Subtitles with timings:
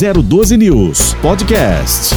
[0.00, 2.14] 012 News Podcast.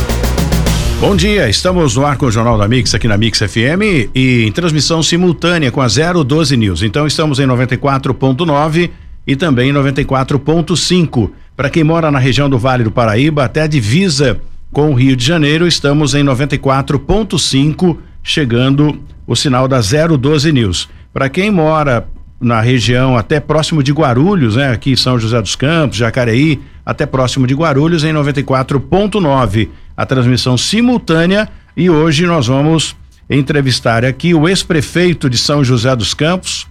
[1.01, 4.45] Bom dia, estamos no ar com o Jornal da Mix aqui na Mix FM e
[4.47, 6.81] em transmissão simultânea com a 012 News.
[6.81, 8.89] Então estamos em 94.9
[9.27, 11.29] e também em 94.5.
[11.57, 14.39] Para quem mora na região do Vale do Paraíba, até a divisa
[14.71, 18.97] com o Rio de Janeiro, estamos em 94.5, chegando
[19.27, 20.87] o sinal da 012 News.
[21.11, 22.07] Para quem mora
[22.39, 24.71] na região até próximo de Guarulhos, né?
[24.71, 29.69] Aqui São José dos Campos, Jacareí, até próximo de Guarulhos em 94.9.
[29.95, 32.95] A transmissão simultânea e hoje nós vamos
[33.29, 36.67] entrevistar aqui o ex-prefeito de São José dos Campos,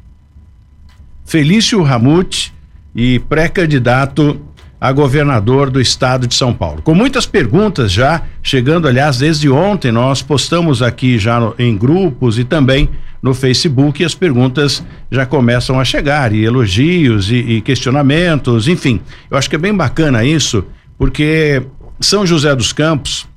[1.24, 2.52] Felício Ramute
[2.94, 4.40] e pré-candidato
[4.82, 6.82] a governador do estado de São Paulo.
[6.82, 12.36] Com muitas perguntas já, chegando, aliás, desde ontem, nós postamos aqui já no, em grupos
[12.36, 12.88] e também
[13.22, 19.00] no Facebook, e as perguntas já começam a chegar, e elogios e, e questionamentos, enfim.
[19.30, 20.64] Eu acho que é bem bacana isso,
[20.98, 21.62] porque
[22.00, 23.28] São José dos Campos,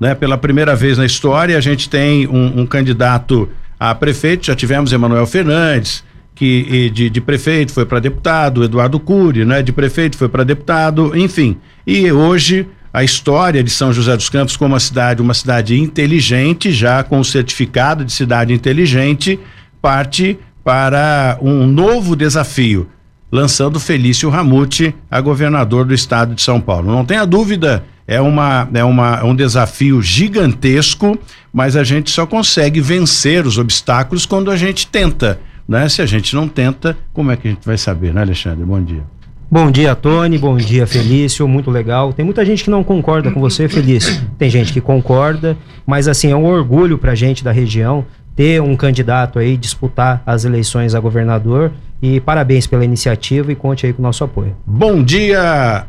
[0.00, 4.54] né, pela primeira vez na história, a gente tem um, um candidato a prefeito, já
[4.54, 6.02] tivemos Emanuel Fernandes,
[6.42, 9.62] que de, de prefeito foi para deputado, Eduardo Cury, né?
[9.62, 11.56] De prefeito foi para deputado, enfim.
[11.86, 16.72] E hoje a história de São José dos Campos como uma cidade, uma cidade inteligente,
[16.72, 19.38] já com o certificado de cidade inteligente,
[19.80, 22.88] parte para um novo desafio,
[23.30, 26.90] lançando Felício Ramute a governador do estado de São Paulo.
[26.90, 31.16] Não tenha dúvida, é uma é uma é um desafio gigantesco,
[31.52, 35.38] mas a gente só consegue vencer os obstáculos quando a gente tenta.
[35.68, 35.88] Né?
[35.88, 38.64] Se a gente não tenta, como é que a gente vai saber, né, Alexandre?
[38.64, 39.02] Bom dia.
[39.50, 40.38] Bom dia, Tony.
[40.38, 41.46] Bom dia, Felício.
[41.46, 42.12] Muito legal.
[42.12, 44.18] Tem muita gente que não concorda com você, Felício.
[44.38, 48.04] Tem gente que concorda, mas assim, é um orgulho pra gente da região
[48.34, 51.70] ter um candidato aí disputar as eleições a governador.
[52.00, 54.56] E parabéns pela iniciativa e conte aí com o nosso apoio.
[54.66, 55.86] Bom dia,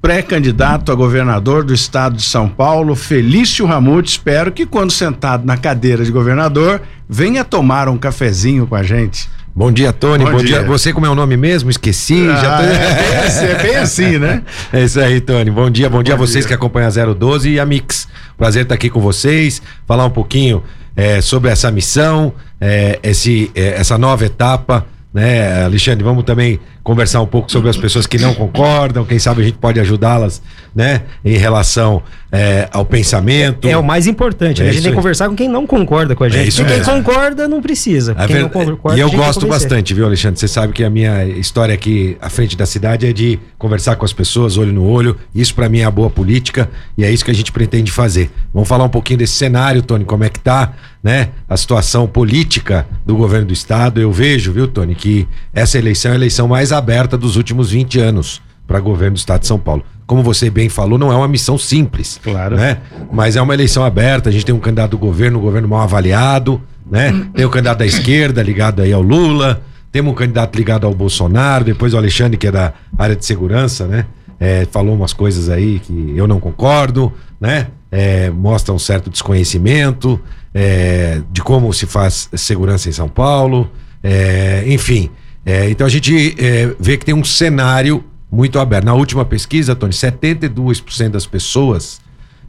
[0.00, 4.10] pré-candidato a governador do estado de São Paulo, Felício Ramute.
[4.10, 9.28] Espero que quando sentado na cadeira de governador, venha tomar um cafezinho com a gente.
[9.54, 10.24] Bom dia, Tony.
[10.24, 10.60] Bom, Bom dia.
[10.60, 10.62] dia.
[10.62, 11.68] Você, como é o nome mesmo?
[11.68, 12.28] Esqueci.
[12.28, 12.62] Ah, já tô...
[12.62, 14.42] é, bem assim, é, bem assim, né?
[14.72, 15.50] É isso aí, Tony.
[15.50, 16.48] Bom dia, bom, bom dia a vocês dia.
[16.48, 18.06] que acompanham a 012 e a Mix.
[18.36, 20.62] Prazer estar aqui com vocês, falar um pouquinho
[20.94, 27.20] é, sobre essa missão, é, esse, é, essa nova etapa né, Alexandre, vamos também conversar
[27.20, 30.40] um pouco sobre as pessoas que não concordam, quem sabe a gente pode ajudá-las,
[30.74, 33.68] né, em relação é, ao pensamento.
[33.68, 34.70] É, é, o mais importante, né?
[34.70, 36.44] a gente tem que conversar com quem não concorda com a é gente.
[36.44, 38.14] É isso quem concorda não precisa.
[38.14, 38.40] Quem ver...
[38.40, 40.40] não concorda, e eu gosto bastante, viu, Alexandre?
[40.40, 44.06] Você sabe que a minha história aqui à frente da cidade é de conversar com
[44.06, 45.14] as pessoas, olho no olho.
[45.34, 48.30] Isso para mim é a boa política e é isso que a gente pretende fazer.
[48.52, 50.72] Vamos falar um pouquinho desse cenário, Tony, como é que tá,
[51.02, 51.28] né?
[51.46, 54.00] A situação política do governo do estado.
[54.00, 58.00] Eu vejo, viu, Tony, que essa eleição é a eleição mais aberta dos últimos 20
[58.00, 61.28] anos para governo do estado de São Paulo como você bem falou, não é uma
[61.28, 62.18] missão simples.
[62.24, 62.56] Claro.
[62.56, 62.78] Né?
[63.12, 65.82] Mas é uma eleição aberta, a gente tem um candidato do governo, um governo mal
[65.82, 67.12] avaliado, né?
[67.34, 69.62] Tem o um candidato da esquerda ligado aí ao Lula,
[69.92, 73.86] temos um candidato ligado ao Bolsonaro, depois o Alexandre, que é da área de segurança,
[73.86, 74.06] né?
[74.40, 77.66] É, falou umas coisas aí que eu não concordo, né?
[77.92, 80.18] É, mostra um certo desconhecimento
[80.54, 83.70] é, de como se faz segurança em São Paulo,
[84.02, 85.10] é, enfim.
[85.48, 88.84] É, então a gente é, vê que tem um cenário muito aberto.
[88.84, 92.02] Na última pesquisa, Tony, 72% das pessoas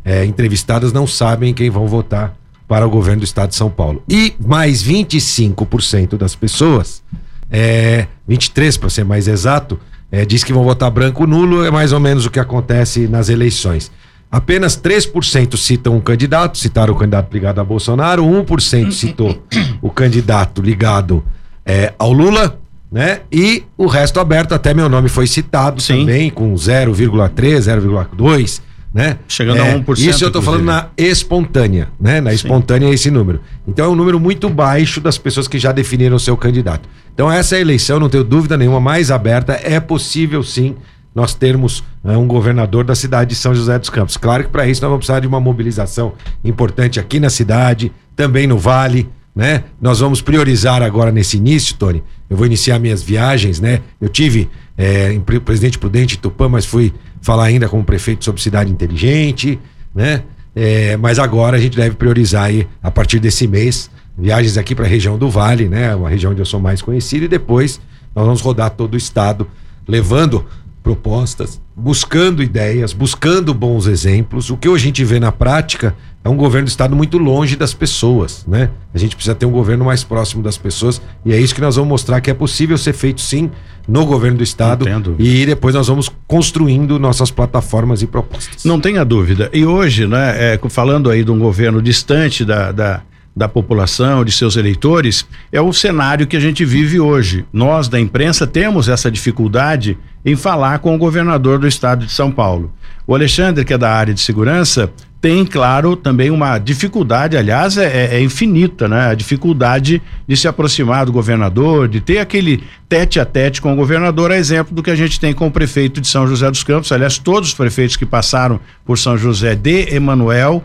[0.04, 2.36] é, entrevistadas não sabem quem vão votar
[2.68, 4.04] para o governo do estado de São Paulo.
[4.10, 7.02] E mais 25% das pessoas,
[7.50, 9.80] é, 23% para ser mais exato,
[10.12, 13.30] é, diz que vão votar branco nulo, é mais ou menos o que acontece nas
[13.30, 13.90] eleições.
[14.30, 19.42] Apenas 3% citam um candidato, citaram o candidato ligado a Bolsonaro, 1% citou
[19.82, 21.24] o candidato ligado
[21.66, 22.60] é, ao Lula,
[22.92, 23.22] né?
[23.32, 26.00] E o resto aberto, até meu nome foi citado Sim.
[26.00, 28.62] também, com 0,3, 0,2,
[28.94, 29.18] né?
[29.28, 29.98] Chegando é, a 1%.
[30.00, 32.20] Isso eu tô falando na espontânea, né?
[32.20, 33.40] Na espontânea é esse número.
[33.68, 36.90] Então é um número muito baixo das pessoas que já definiram o seu candidato.
[37.14, 40.76] Então essa eleição, não tenho dúvida nenhuma, mais aberta, é possível sim
[41.14, 44.18] nós termos é, um governador da cidade de São José dos Campos.
[44.18, 46.14] Claro que para isso nós vamos precisar de uma mobilização
[46.44, 49.10] importante aqui na cidade, também no Vale,
[49.40, 49.64] né?
[49.80, 52.04] Nós vamos priorizar agora nesse início, Tony.
[52.30, 53.80] Eu vou iniciar minhas viagens, né?
[54.02, 58.70] Eu tive é, em Presidente Prudente Tupã, mas fui falar ainda como prefeito sobre cidade
[58.70, 59.58] inteligente,
[59.96, 60.24] né?
[60.54, 64.84] É, mas agora a gente deve priorizar aí, a partir desse mês, viagens aqui para
[64.84, 65.96] a região do Vale, né?
[65.96, 67.80] Uma região onde eu sou mais conhecido, e depois
[68.14, 69.48] nós vamos rodar todo o estado,
[69.88, 70.46] levando
[70.82, 74.50] propostas, buscando ideias, buscando bons exemplos.
[74.50, 77.56] O que hoje a gente vê na prática é um governo do estado muito longe
[77.56, 78.70] das pessoas, né?
[78.94, 81.76] A gente precisa ter um governo mais próximo das pessoas e é isso que nós
[81.76, 83.50] vamos mostrar que é possível ser feito sim
[83.88, 85.16] no governo do estado Entendo.
[85.18, 88.64] e depois nós vamos construindo nossas plataformas e propostas.
[88.66, 89.50] Não tenha dúvida.
[89.54, 93.02] E hoje, né, é, falando aí de um governo distante da, da,
[93.36, 97.46] da população, de seus eleitores, é o cenário que a gente vive hoje.
[97.52, 102.32] Nós, da imprensa, temos essa dificuldade em falar com o governador do estado de São
[102.32, 102.72] Paulo.
[103.08, 108.16] O Alexandre, que é da área de segurança, tem, claro, também uma dificuldade, aliás, é,
[108.16, 109.08] é, infinita, né?
[109.08, 113.76] A dificuldade de se aproximar do governador, de ter aquele tete a tete com o
[113.76, 116.64] governador, a exemplo do que a gente tem com o prefeito de São José dos
[116.64, 116.92] Campos.
[116.92, 120.64] Aliás, todos os prefeitos que passaram por São José de Emanuel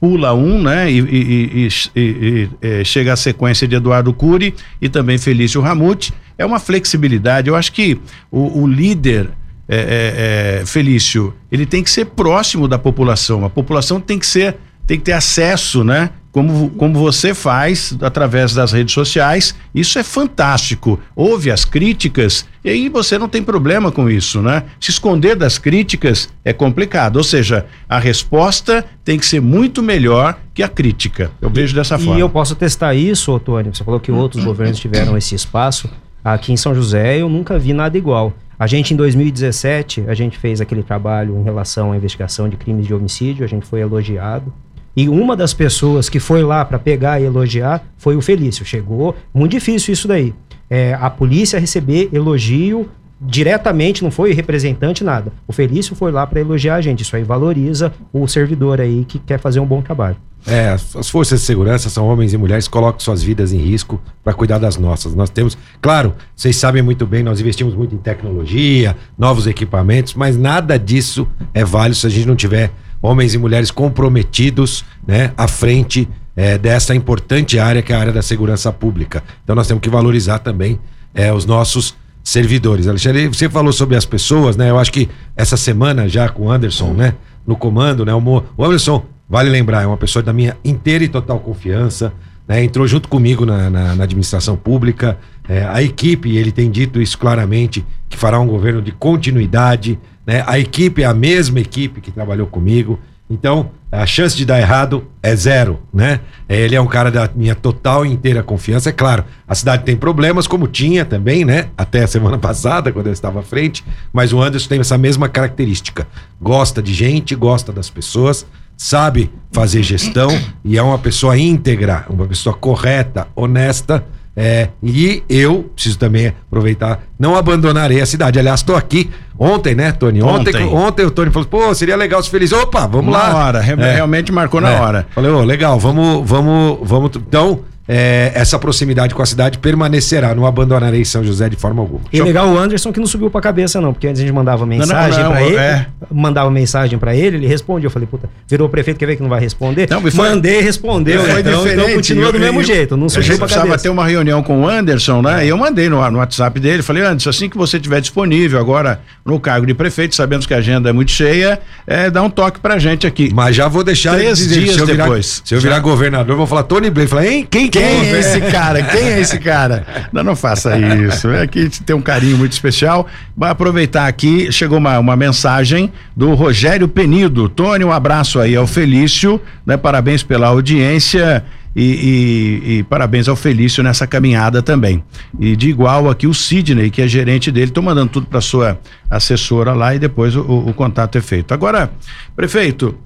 [0.00, 0.90] pula um, né?
[0.90, 6.12] E, e, e, é, chega a sequência de Eduardo Cury e também Felício Ramute.
[6.36, 7.48] É uma flexibilidade.
[7.48, 7.98] Eu acho que
[8.30, 9.30] o, o líder
[9.68, 13.44] é, é, é, Felício, ele tem que ser próximo da população.
[13.44, 14.56] A população tem que ser,
[14.86, 16.10] tem que ter acesso, né?
[16.38, 21.00] Como, como você faz através das redes sociais, isso é fantástico.
[21.16, 24.62] Ouve as críticas e aí você não tem problema com isso, né?
[24.78, 27.16] Se esconder das críticas é complicado.
[27.16, 31.32] Ou seja, a resposta tem que ser muito melhor que a crítica.
[31.40, 32.16] Eu vejo dessa e forma.
[32.16, 33.74] E eu posso testar isso, Otônio.
[33.74, 35.90] Você falou que outros governos tiveram esse espaço.
[36.22, 38.32] Aqui em São José eu nunca vi nada igual.
[38.56, 42.86] A gente, em 2017, a gente fez aquele trabalho em relação à investigação de crimes
[42.86, 44.52] de homicídio, a gente foi elogiado.
[44.98, 48.64] E uma das pessoas que foi lá para pegar e elogiar foi o Felício.
[48.64, 50.34] Chegou, muito difícil isso daí.
[50.68, 52.90] É, a polícia receber elogio
[53.20, 55.32] diretamente, não foi representante, nada.
[55.46, 57.04] O Felício foi lá para elogiar a gente.
[57.04, 60.16] Isso aí valoriza o servidor aí que quer fazer um bom trabalho.
[60.44, 64.00] É, as forças de segurança são homens e mulheres que colocam suas vidas em risco
[64.24, 65.14] para cuidar das nossas.
[65.14, 70.36] Nós temos, claro, vocês sabem muito bem, nós investimos muito em tecnologia, novos equipamentos, mas
[70.36, 75.46] nada disso é válido se a gente não tiver homens e mulheres comprometidos, né, à
[75.48, 79.22] frente é, dessa importante área que é a área da segurança pública.
[79.42, 80.78] Então nós temos que valorizar também
[81.14, 82.86] é, os nossos servidores.
[82.86, 84.70] Alexandre, você falou sobre as pessoas, né?
[84.70, 87.14] Eu acho que essa semana já com o Anderson, né,
[87.46, 91.38] no comando, né, o, Anderson Vale lembrar, é uma pessoa da minha inteira e total
[91.38, 92.14] confiança.
[92.46, 92.64] Né?
[92.64, 95.18] Entrou junto comigo na, na, na administração pública.
[95.46, 99.98] É, a equipe, ele tem dito isso claramente, que fará um governo de continuidade.
[100.28, 100.44] Né?
[100.46, 102.98] A equipe é a mesma equipe que trabalhou comigo.
[103.30, 106.20] Então, a chance de dar errado é zero, né?
[106.46, 108.90] Ele é um cara da minha total e inteira confiança.
[108.90, 111.68] É claro, a cidade tem problemas, como tinha também, né?
[111.78, 113.82] Até a semana passada, quando eu estava à frente.
[114.12, 116.06] Mas o Anderson tem essa mesma característica.
[116.38, 118.46] Gosta de gente, gosta das pessoas
[118.78, 120.30] sabe fazer gestão
[120.64, 124.06] e é uma pessoa íntegra, uma pessoa correta, honesta.
[124.40, 128.38] É, e eu preciso também aproveitar, não abandonarei a cidade.
[128.38, 130.22] Aliás, estou aqui ontem, né, Tony?
[130.22, 132.52] Ontem, ontem, ontem o Tony falou: pô, seria legal se feliz.
[132.52, 133.28] Opa, vamos na lá.
[133.30, 134.80] Na hora, é, realmente marcou na é.
[134.80, 135.08] hora.
[135.12, 137.10] Falei, ô, oh, legal, vamos, vamos, vamos.
[137.16, 140.34] Então, é, essa proximidade com a cidade permanecerá.
[140.34, 142.02] Não abandonarei São José de forma alguma.
[142.12, 144.66] E legal o Anderson que não subiu pra cabeça, não, porque antes a gente mandava
[144.66, 145.86] mensagem para ele, é.
[146.12, 147.86] mandava mensagem para ele, ele respondia.
[147.86, 149.88] Eu falei, puta, virou prefeito, quer ver que não vai responder?
[149.88, 151.22] Não, foi, Mandei, respondeu.
[151.24, 153.78] Foi então, então continua do mesmo jeito, não subiu pra cabeça.
[153.78, 155.46] ter uma reunião com o Anderson, né?
[155.46, 159.00] E eu mandei no, no WhatsApp dele, falei, Anderson, assim que você estiver disponível agora
[159.24, 162.60] no cargo de prefeito, sabemos que a agenda é muito cheia, é, dá um toque
[162.60, 163.30] pra gente aqui.
[163.32, 164.96] Mas já vou deixar Três dizer, dias se depois.
[164.96, 167.08] Virar, se eu virar governador, vou falar Tony Blair.
[167.08, 167.48] Falei, hein?
[167.50, 168.82] Quem, quem, quem é esse cara?
[168.82, 169.86] Quem é esse cara?
[170.12, 171.28] Não, não faça isso.
[171.30, 173.06] É que tem um carinho muito especial.
[173.36, 177.48] Vai aproveitar aqui, chegou uma, uma mensagem do Rogério Penido.
[177.48, 179.76] Tony, um abraço aí ao Felício, né?
[179.76, 181.44] Parabéns pela audiência.
[181.76, 185.04] E, e, e, parabéns ao Felício nessa caminhada também.
[185.38, 188.80] E de igual aqui o Sidney, que é gerente dele, estou mandando tudo para sua
[189.08, 191.54] assessora lá e depois o, o, o contato é feito.
[191.54, 191.90] Agora,
[192.34, 192.98] prefeito,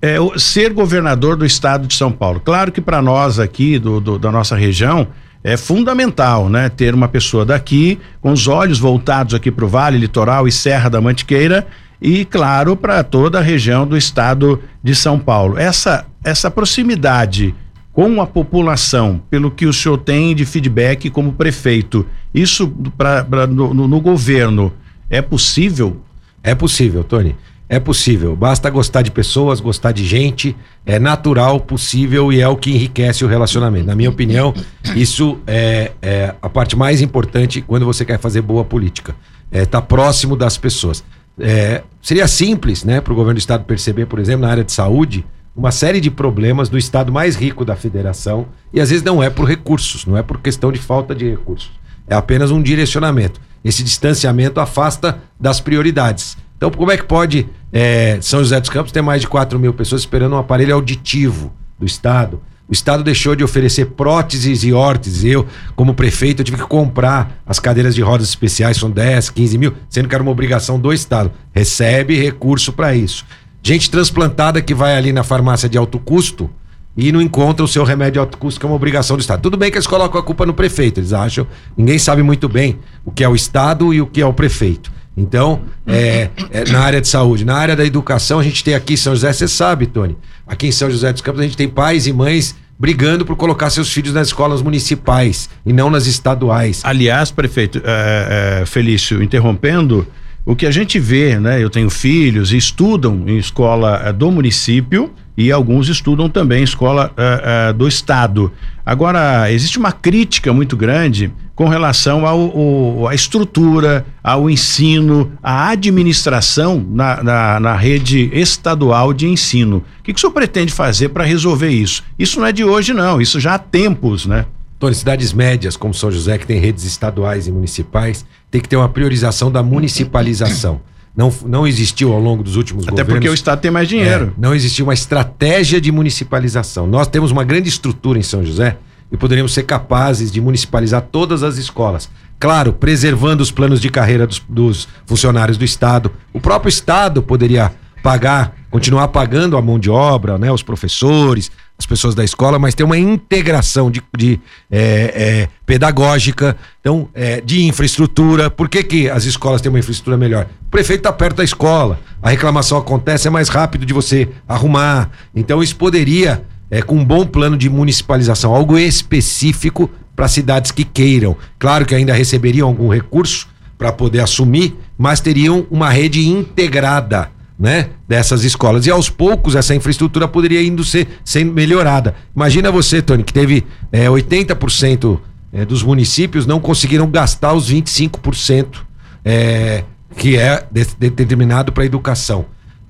[0.00, 2.40] é, ser governador do estado de São Paulo.
[2.40, 5.08] Claro que para nós aqui do, do, da nossa região
[5.42, 6.68] é fundamental, né?
[6.68, 10.88] Ter uma pessoa daqui com os olhos voltados aqui para o Vale Litoral e Serra
[10.88, 11.66] da Mantiqueira
[12.00, 15.58] e claro para toda a região do estado de São Paulo.
[15.58, 17.54] Essa essa proximidade
[17.92, 23.74] com a população, pelo que o senhor tem de feedback como prefeito, isso para no,
[23.74, 24.72] no, no governo
[25.10, 26.00] é possível?
[26.42, 27.34] É possível, Tony.
[27.70, 30.56] É possível, basta gostar de pessoas, gostar de gente,
[30.86, 33.86] é natural, possível e é o que enriquece o relacionamento.
[33.86, 34.54] Na minha opinião,
[34.96, 39.14] isso é, é a parte mais importante quando você quer fazer boa política.
[39.52, 41.04] É estar tá próximo das pessoas.
[41.38, 44.72] É, seria simples, né, para o governo do estado perceber, por exemplo, na área de
[44.72, 49.22] saúde, uma série de problemas do estado mais rico da federação e às vezes não
[49.22, 51.70] é por recursos, não é por questão de falta de recursos.
[52.06, 53.40] É apenas um direcionamento.
[53.62, 56.36] esse distanciamento afasta das prioridades.
[56.58, 59.72] Então, como é que pode é, São José dos Campos ter mais de 4 mil
[59.72, 62.42] pessoas esperando um aparelho auditivo do Estado?
[62.68, 65.24] O Estado deixou de oferecer próteses e órteses.
[65.24, 69.56] Eu, como prefeito, eu tive que comprar as cadeiras de rodas especiais, são 10, 15
[69.56, 71.30] mil, sendo que era uma obrigação do Estado.
[71.54, 73.24] Recebe recurso para isso.
[73.62, 76.50] Gente transplantada que vai ali na farmácia de alto custo
[76.94, 79.40] e não encontra o seu remédio de alto custo, que é uma obrigação do Estado.
[79.40, 81.46] Tudo bem que eles colocam a culpa no prefeito, eles acham.
[81.76, 84.92] Ninguém sabe muito bem o que é o Estado e o que é o prefeito.
[85.18, 88.94] Então, é, é, na área de saúde, na área da educação, a gente tem aqui
[88.94, 91.68] em São José, você sabe, Tony, aqui em São José dos Campos, a gente tem
[91.68, 96.80] pais e mães brigando por colocar seus filhos nas escolas municipais e não nas estaduais.
[96.84, 100.06] Aliás, prefeito é, é, Felício, interrompendo,
[100.46, 101.62] o que a gente vê, né?
[101.62, 107.68] Eu tenho filhos estudam em escola é, do município e alguns estudam também escola é,
[107.68, 108.52] é, do estado.
[108.84, 116.84] Agora, existe uma crítica muito grande com relação ao, à estrutura, ao ensino, à administração
[116.90, 119.84] na, na, na, rede estadual de ensino.
[120.00, 122.02] O que, que o senhor pretende fazer para resolver isso?
[122.18, 124.44] Isso não é de hoje, não, isso já há tempos, né?
[124.76, 128.76] Tony, cidades médias como São José, que tem redes estaduais e municipais, tem que ter
[128.76, 130.80] uma priorização da municipalização.
[131.18, 133.10] Não, não existiu ao longo dos últimos Até governos.
[133.10, 134.32] Até porque o Estado tem mais dinheiro.
[134.36, 136.86] É, não existiu uma estratégia de municipalização.
[136.86, 138.76] Nós temos uma grande estrutura em São José
[139.10, 142.08] e poderíamos ser capazes de municipalizar todas as escolas.
[142.38, 146.12] Claro, preservando os planos de carreira dos, dos funcionários do Estado.
[146.32, 151.86] O próprio Estado poderia pagar, continuar pagando a mão de obra, né, os professores, as
[151.86, 157.64] pessoas da escola, mas ter uma integração de, de é, é, pedagógica, então, é, de
[157.66, 158.50] infraestrutura.
[158.50, 160.48] Por que, que as escolas têm uma infraestrutura melhor?
[160.66, 165.08] O prefeito está perto da escola, a reclamação acontece, é mais rápido de você arrumar.
[165.32, 170.84] Então, isso poderia é, com um bom plano de municipalização, algo específico para cidades que
[170.84, 171.36] queiram.
[171.60, 173.46] Claro que ainda receberiam algum recurso
[173.78, 177.30] para poder assumir, mas teriam uma rede integrada.
[177.58, 178.86] Né, dessas escolas.
[178.86, 182.14] E aos poucos essa infraestrutura poderia indo ser sendo melhorada.
[182.32, 185.18] Imagina você, Tony, que teve é, 80%
[185.52, 188.86] é, dos municípios não conseguiram gastar os 25%
[189.24, 189.82] é,
[190.16, 192.46] que é de, de, determinado para a educação.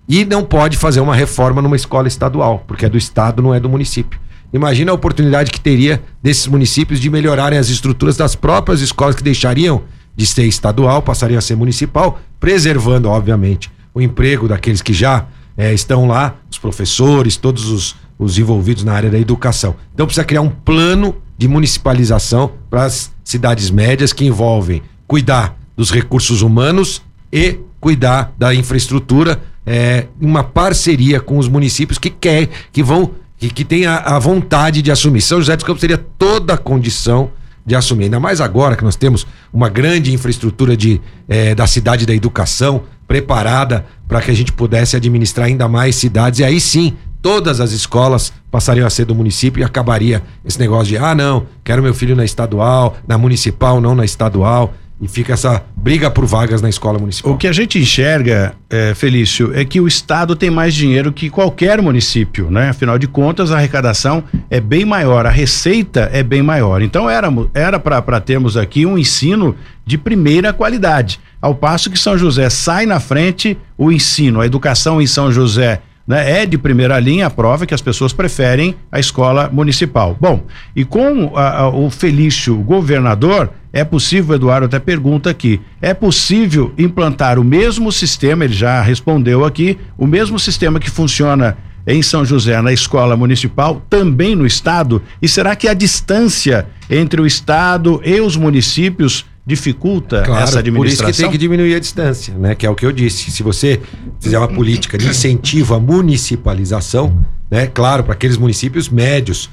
[0.08, 3.60] E não pode fazer uma reforma numa escola estadual, porque é do estado, não é
[3.60, 4.18] do município.
[4.52, 9.22] Imagina a oportunidade que teria desses municípios de melhorarem as estruturas das próprias escolas que
[9.22, 9.82] deixariam
[10.16, 15.26] de ser estadual, passariam a ser municipal, preservando, obviamente, o emprego daqueles que já
[15.57, 19.75] é, estão lá, os professores, todos os, os envolvidos na área da educação.
[19.92, 25.90] Então precisa criar um plano de municipalização para as cidades médias que envolvem cuidar dos
[25.90, 27.02] recursos humanos
[27.33, 33.50] e cuidar da infraestrutura é, uma parceria com os municípios que quer, que vão, que,
[33.50, 35.21] que tem a, a vontade de assumir.
[35.21, 37.30] São José dos Campos teria toda a condição
[37.64, 38.04] de assumir.
[38.04, 42.83] Ainda mais agora que nós temos uma grande infraestrutura de, é, da cidade da educação
[43.09, 46.38] preparada para que a gente pudesse administrar ainda mais cidades.
[46.38, 50.87] E aí sim, todas as escolas passariam a ser do município e acabaria esse negócio
[50.87, 55.35] de, ah, não, quero meu filho na estadual, na municipal, não na estadual e fica
[55.35, 57.33] essa briga por vagas na escola municipal.
[57.33, 61.31] O que a gente enxerga, é, Felício, é que o Estado tem mais dinheiro que
[61.31, 62.71] qualquer município, né?
[62.71, 66.83] Afinal de contas, a arrecadação é bem maior, a receita é bem maior.
[66.83, 69.55] Então era para termos aqui um ensino
[69.87, 71.21] de primeira qualidade.
[71.40, 75.81] Ao passo que São José sai na frente, o ensino, a educação em São José
[76.09, 80.17] né, é de primeira linha, a prova que as pessoas preferem a escola municipal.
[80.19, 80.43] Bom,
[80.75, 86.73] e com a, a, o Felício governador, é possível, Eduardo até pergunta aqui, é possível
[86.79, 92.25] implantar o mesmo sistema, ele já respondeu aqui, o mesmo sistema que funciona em São
[92.25, 95.03] José, na escola municipal, também no estado?
[95.21, 101.07] E será que a distância entre o estado e os municípios dificulta claro, essa administração.
[101.07, 102.55] Por isso que tem que diminuir a distância, né?
[102.55, 103.31] Que é o que eu disse.
[103.31, 103.81] Se você
[104.21, 107.67] fizer uma política de incentivo à municipalização, né?
[107.67, 109.49] Claro, para aqueles municípios médios,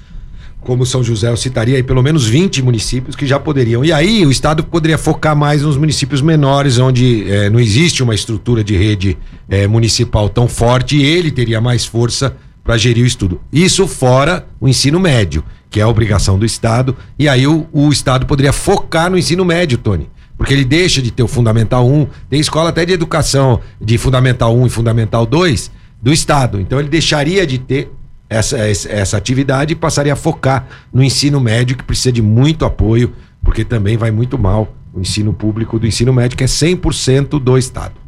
[0.60, 3.86] como São José, eu citaria aí pelo menos 20 municípios que já poderiam.
[3.86, 8.14] E aí o Estado poderia focar mais nos municípios menores, onde é, não existe uma
[8.14, 13.08] estrutura de rede é, municipal tão forte, e ele teria mais força para gerir o
[13.08, 13.40] estudo.
[13.54, 15.42] Isso fora o ensino médio
[15.76, 19.44] que é a obrigação do Estado, e aí o, o Estado poderia focar no ensino
[19.44, 20.10] médio, Tony.
[20.38, 24.56] Porque ele deixa de ter o Fundamental 1, tem escola até de educação de Fundamental
[24.56, 25.70] 1 e Fundamental 2
[26.02, 26.62] do Estado.
[26.62, 27.92] Então ele deixaria de ter
[28.30, 33.12] essa, essa atividade e passaria a focar no ensino médio, que precisa de muito apoio,
[33.44, 37.58] porque também vai muito mal o ensino público do ensino médio, que é 100% do
[37.58, 38.05] Estado.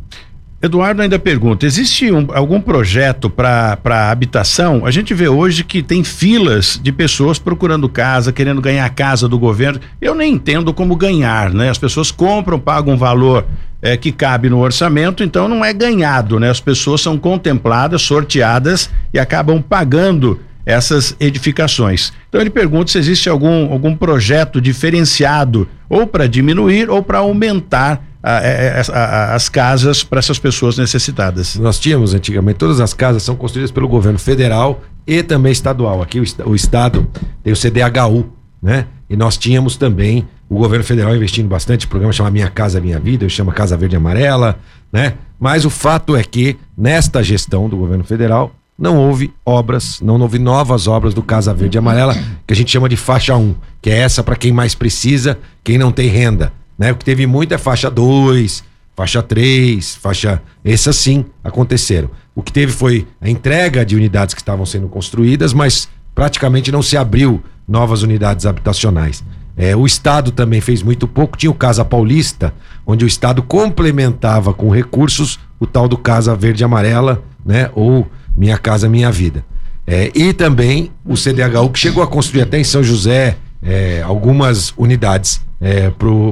[0.60, 4.86] Eduardo ainda pergunta: existe um, algum projeto para habitação?
[4.86, 9.38] A gente vê hoje que tem filas de pessoas procurando casa, querendo ganhar casa do
[9.38, 9.80] governo.
[10.02, 11.70] Eu nem entendo como ganhar, né?
[11.70, 13.46] As pessoas compram, pagam um valor
[13.82, 16.50] é, que cabe no orçamento, então não é ganhado, né?
[16.50, 22.12] As pessoas são contempladas, sorteadas e acabam pagando essas edificações.
[22.28, 28.04] Então ele pergunta se existe algum, algum projeto diferenciado ou para diminuir ou para aumentar
[28.28, 31.56] a, a, a, as casas para essas pessoas necessitadas.
[31.56, 36.02] Nós tínhamos antigamente, todas as casas são construídas pelo governo federal e também estadual.
[36.02, 37.08] Aqui o, o estado
[37.42, 38.30] tem o CDHU,
[38.62, 38.86] né?
[39.10, 43.24] E nós tínhamos também o governo federal investindo bastante, programa chama Minha Casa Minha Vida,
[43.24, 44.60] eu chamo Casa Verde Amarela,
[44.92, 45.14] né?
[45.40, 50.38] Mas o fato é que nesta gestão do governo federal não houve obras, não houve
[50.38, 52.14] novas obras do Casa Verde Amarela,
[52.46, 55.78] que a gente chama de faixa 1, que é essa para quem mais precisa, quem
[55.78, 56.92] não tem renda, né?
[56.92, 58.64] O que teve muito é faixa 2,
[58.96, 60.42] faixa 3, faixa.
[60.64, 62.10] Essas sim aconteceram.
[62.36, 66.82] O que teve foi a entrega de unidades que estavam sendo construídas, mas praticamente não
[66.82, 69.24] se abriu novas unidades habitacionais.
[69.56, 71.36] É, o Estado também fez muito pouco.
[71.36, 72.54] Tinha o Casa Paulista,
[72.86, 77.70] onde o Estado complementava com recursos o tal do Casa Verde Amarela, né?
[77.74, 78.08] Ou
[78.38, 79.44] Minha Casa Minha Vida.
[79.86, 84.74] É, e também o CDHU, que chegou a construir até em São José é, algumas
[84.78, 85.92] unidades é,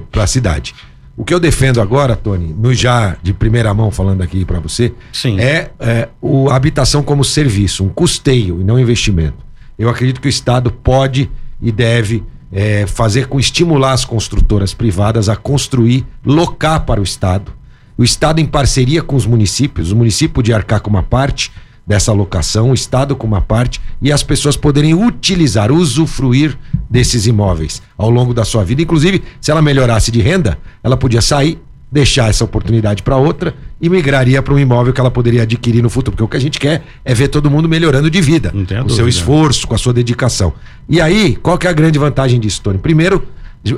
[0.10, 0.74] para a cidade.
[1.18, 4.94] O que eu defendo agora, Tony, no já de primeira mão falando aqui para você,
[5.12, 5.39] Sim.
[5.39, 9.38] é, é o habitação como serviço, um custeio e não investimento.
[9.77, 11.30] Eu acredito que o Estado pode
[11.62, 17.51] e deve é, fazer com estimular as construtoras privadas a construir, locar para o Estado.
[17.98, 21.51] O Estado em parceria com os municípios, o município de arcar com uma parte
[21.86, 26.58] dessa locação, o Estado com uma parte e as pessoas poderem utilizar, usufruir
[26.89, 28.82] desses imóveis ao longo da sua vida.
[28.82, 31.60] Inclusive, se ela melhorasse de renda, ela podia sair,
[31.92, 35.89] deixar essa oportunidade para outra e migraria para um imóvel que ela poderia adquirir no
[35.89, 36.13] futuro.
[36.13, 38.51] Porque o que a gente quer é ver todo mundo melhorando de vida,
[38.82, 40.54] com seu esforço, com a sua dedicação.
[40.89, 42.80] E aí, qual que é a grande vantagem disso, Tony?
[42.80, 43.24] Primeiro,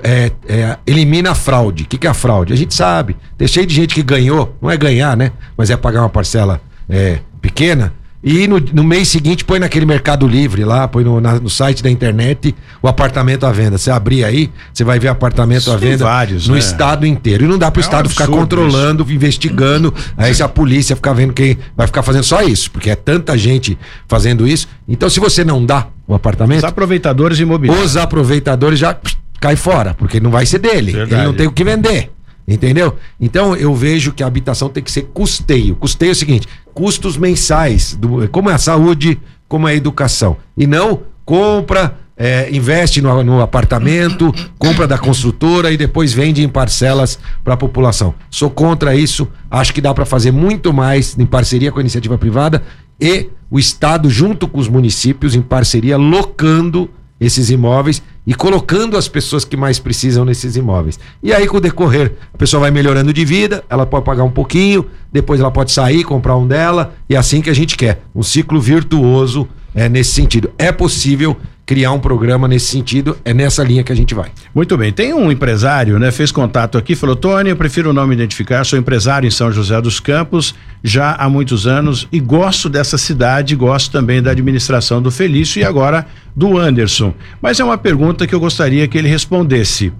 [0.03, 1.83] é, é, elimina a fraude.
[1.83, 2.53] O que, que é a fraude?
[2.53, 3.15] A gente sabe.
[3.37, 5.31] Tem cheio de gente que ganhou, não é ganhar, né?
[5.55, 10.27] Mas é pagar uma parcela é, pequena e no, no mês seguinte põe naquele Mercado
[10.27, 13.77] Livre lá, põe no, na, no site da internet o apartamento à venda.
[13.77, 16.60] Você abrir aí, você vai ver apartamento Isso à venda vários, no né?
[16.60, 17.46] estado inteiro.
[17.46, 19.13] E não dá para o é estado um ficar controlando, isso.
[19.13, 19.94] investigando.
[20.17, 23.38] aí se a polícia ficar vendo quem vai ficar fazendo só isso, porque é tanta
[23.38, 23.77] gente
[24.08, 24.67] fazendo isso.
[24.88, 26.58] Então, se você não dá o apartamento.
[26.58, 27.91] Os aproveitadores imobiliários.
[27.91, 28.97] Os aproveitadores já
[29.39, 30.91] cai fora, porque não vai ser dele.
[30.91, 31.21] Verdade.
[31.21, 32.12] Ele não tem o que vender.
[32.47, 32.95] Entendeu?
[33.19, 35.75] Então eu vejo que a habitação tem que ser custeio.
[35.75, 40.38] Custeio é o seguinte: custos mensais, do, como é a saúde, como é a educação.
[40.55, 46.47] E não compra, é, investe no, no, apartamento, compra da construtora e depois vende em
[46.47, 48.15] parcelas para a população.
[48.31, 49.27] Sou contra isso.
[49.51, 52.63] Acho que dá para fazer muito mais em parceria com a iniciativa privada
[52.99, 59.08] e o Estado, junto com os municípios, em parceria, locando esses imóveis e colocando as
[59.08, 60.99] pessoas que mais precisam nesses imóveis.
[61.23, 64.32] E aí, com o decorrer, a pessoa vai melhorando de vida, ela pode pagar um
[64.32, 68.01] pouquinho, depois ela pode sair, comprar um dela, e é assim que a gente quer.
[68.13, 70.51] Um ciclo virtuoso é, nesse sentido.
[70.58, 74.32] É possível criar um programa nesse sentido, é nessa linha que a gente vai.
[74.56, 78.15] Muito bem, tem um empresário, né, fez contato aqui, falou, Tony, eu prefiro não me
[78.15, 80.56] identificar, sou empresário em São José dos Campos,
[80.88, 85.63] já há muitos anos, e gosto dessa cidade, gosto também da administração do Felício e
[85.63, 87.13] agora do Anderson.
[87.41, 89.91] Mas é uma pergunta que eu gostaria que ele respondesse.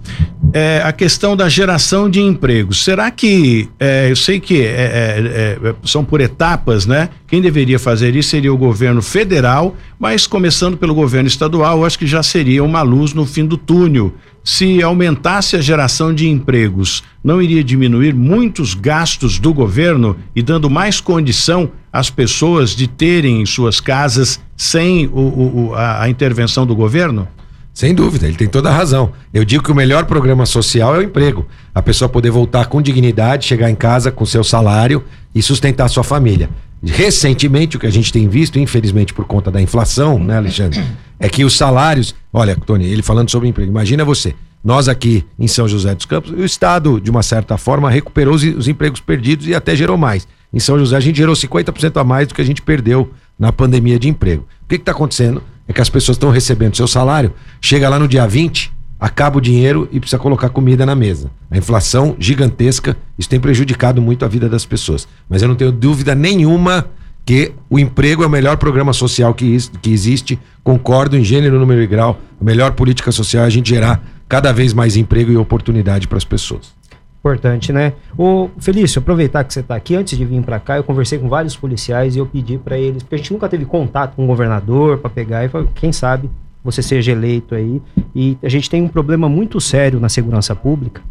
[0.52, 5.68] É, a questão da geração de empregos, será que, é, eu sei que é, é,
[5.68, 7.10] é são por etapas, né?
[7.26, 12.06] Quem deveria fazer isso seria o governo federal, mas começando pelo governo estadual, acho que
[12.06, 14.14] já seria uma luz no fim do túnel.
[14.50, 20.70] Se aumentasse a geração de empregos, não iria diminuir muitos gastos do governo e dando
[20.70, 26.74] mais condição às pessoas de terem suas casas sem o, o, a, a intervenção do
[26.74, 27.28] governo?
[27.74, 29.12] Sem dúvida, ele tem toda a razão.
[29.34, 31.46] Eu digo que o melhor programa social é o emprego.
[31.74, 36.02] A pessoa poder voltar com dignidade, chegar em casa com seu salário e sustentar sua
[36.02, 36.48] família.
[36.82, 40.82] Recentemente, o que a gente tem visto, infelizmente por conta da inflação, né, Alexandre?
[41.18, 42.14] É que os salários.
[42.32, 43.70] Olha, Tony, ele falando sobre emprego.
[43.70, 44.34] Imagina você.
[44.62, 48.42] Nós aqui em São José dos Campos, o Estado, de uma certa forma, recuperou os,
[48.42, 50.26] os empregos perdidos e até gerou mais.
[50.52, 53.52] Em São José, a gente gerou 50% a mais do que a gente perdeu na
[53.52, 54.46] pandemia de emprego.
[54.64, 55.42] O que está acontecendo?
[55.66, 59.40] É que as pessoas estão recebendo seu salário, chega lá no dia 20, acaba o
[59.40, 61.30] dinheiro e precisa colocar comida na mesa.
[61.50, 65.06] A inflação gigantesca, isso tem prejudicado muito a vida das pessoas.
[65.28, 66.86] Mas eu não tenho dúvida nenhuma
[67.24, 70.38] que o emprego é o melhor programa social que, que existe.
[70.64, 72.18] Concordo em gênero, número e grau.
[72.40, 76.18] A melhor política social é a gente gerar cada vez mais emprego e oportunidade para
[76.18, 76.76] as pessoas.
[77.20, 77.94] Importante, né?
[78.16, 81.28] Ô, Felício, aproveitar que você está aqui, antes de vir para cá, eu conversei com
[81.28, 84.26] vários policiais e eu pedi para eles, porque a gente nunca teve contato com o
[84.26, 86.30] governador para pegar e quem sabe
[86.70, 87.80] você seja eleito aí.
[88.14, 91.02] E a gente tem um problema muito sério na segurança pública.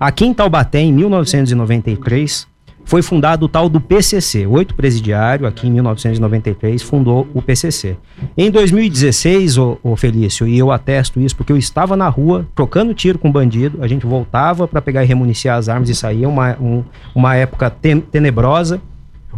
[0.00, 2.46] Aqui em Taubaté, em 1993,
[2.84, 4.46] foi fundado o tal do PCC.
[4.46, 7.96] Oito presidiário, aqui em 1993, fundou o PCC.
[8.36, 13.18] Em 2016, o, Felício, e eu atesto isso porque eu estava na rua trocando tiro
[13.18, 16.84] com bandido, a gente voltava para pegar e remuniciar as armas e saía uma, um,
[17.14, 17.70] uma época
[18.10, 18.80] tenebrosa.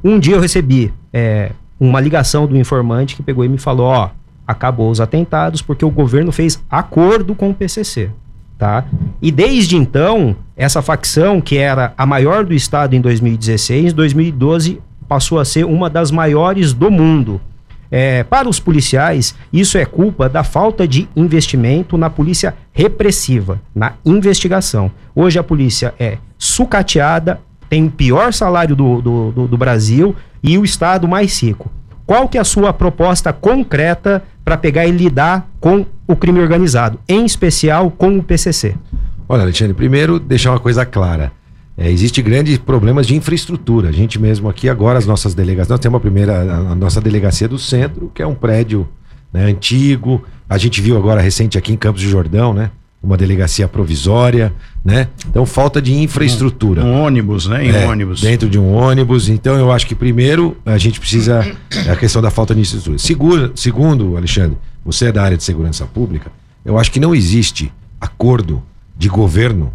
[0.03, 4.11] Um dia eu recebi é, uma ligação do informante que pegou e me falou: ó,
[4.47, 8.11] acabou os atentados porque o governo fez acordo com o PCC
[8.59, 8.85] tá?
[9.21, 15.39] E desde então, essa facção, que era a maior do estado em 2016, 2012 passou
[15.39, 17.41] a ser uma das maiores do mundo.
[17.89, 23.93] É, para os policiais, isso é culpa da falta de investimento na polícia repressiva, na
[24.05, 24.91] investigação.
[25.15, 30.59] Hoje a polícia é sucateada, tem o pior salário do, do, do, do Brasil e
[30.59, 31.71] o estado mais rico.
[32.05, 37.01] Qual que é a sua proposta concreta para pegar e lidar com o crime organizado,
[37.09, 38.77] em especial com o PCC?
[39.29, 41.33] Olha, Alexandre, primeiro deixar uma coisa clara.
[41.77, 43.89] É, Existem grandes problemas de infraestrutura.
[43.89, 47.49] A gente mesmo aqui agora, as nossas delegações, nós temos a primeira, a nossa delegacia
[47.49, 48.87] do centro, que é um prédio
[49.33, 50.23] né, antigo.
[50.49, 52.71] A gente viu agora recente aqui em Campos do Jordão, né?
[53.03, 54.53] Uma delegacia provisória,
[54.85, 55.09] né?
[55.29, 56.85] Então falta de infraestrutura.
[56.85, 57.65] Um, ônibus, né?
[57.65, 58.21] Em é, ônibus.
[58.21, 59.29] Dentro de um ônibus.
[59.29, 61.47] Então eu acho que primeiro a gente precisa
[61.87, 62.99] é a questão da falta de infraestrutura.
[62.99, 66.33] Seguro, segundo, Alexandre, você é da área de segurança pública.
[66.65, 68.63] Eu acho que não existe acordo
[68.97, 69.73] de governo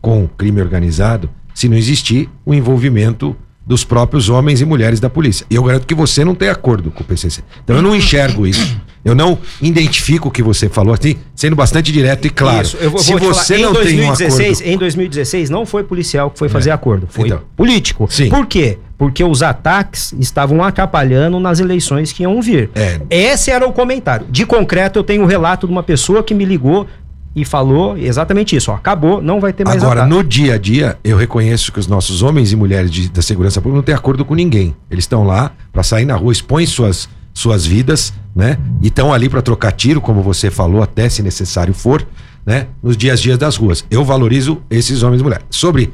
[0.00, 3.34] com crime organizado se não existir o envolvimento
[3.66, 5.46] dos próprios homens e mulheres da polícia.
[5.48, 7.42] E eu garanto que você não tem acordo com o PCC.
[7.62, 8.78] Então eu não enxergo isso.
[9.04, 12.62] Eu não identifico o que você falou aqui, sendo bastante direto e claro.
[12.62, 14.74] Isso, eu vou, Se vou você falar, não 2016, tem um acordo...
[14.74, 16.72] Em 2016 não foi policial que foi fazer é.
[16.72, 18.08] acordo, foi então, político.
[18.10, 18.30] Sim.
[18.30, 18.78] Por quê?
[18.96, 22.70] Porque os ataques estavam atrapalhando nas eleições que iam vir.
[22.74, 23.00] É.
[23.10, 24.26] Esse era o comentário.
[24.30, 26.86] De concreto, eu tenho o um relato de uma pessoa que me ligou
[27.34, 28.70] e falou exatamente isso.
[28.70, 30.14] Ó, acabou, não vai ter mais Agora, ataque.
[30.14, 33.60] no dia a dia, eu reconheço que os nossos homens e mulheres de, da segurança
[33.60, 34.74] pública não têm acordo com ninguém.
[34.90, 38.56] Eles estão lá para sair na rua, expõem suas, suas vidas, né?
[38.80, 42.06] E estão ali para trocar tiro, como você falou, até se necessário for,
[42.46, 42.68] né?
[42.82, 43.84] Nos dias a dias das ruas.
[43.90, 45.44] Eu valorizo esses homens e mulheres.
[45.50, 45.92] Sobre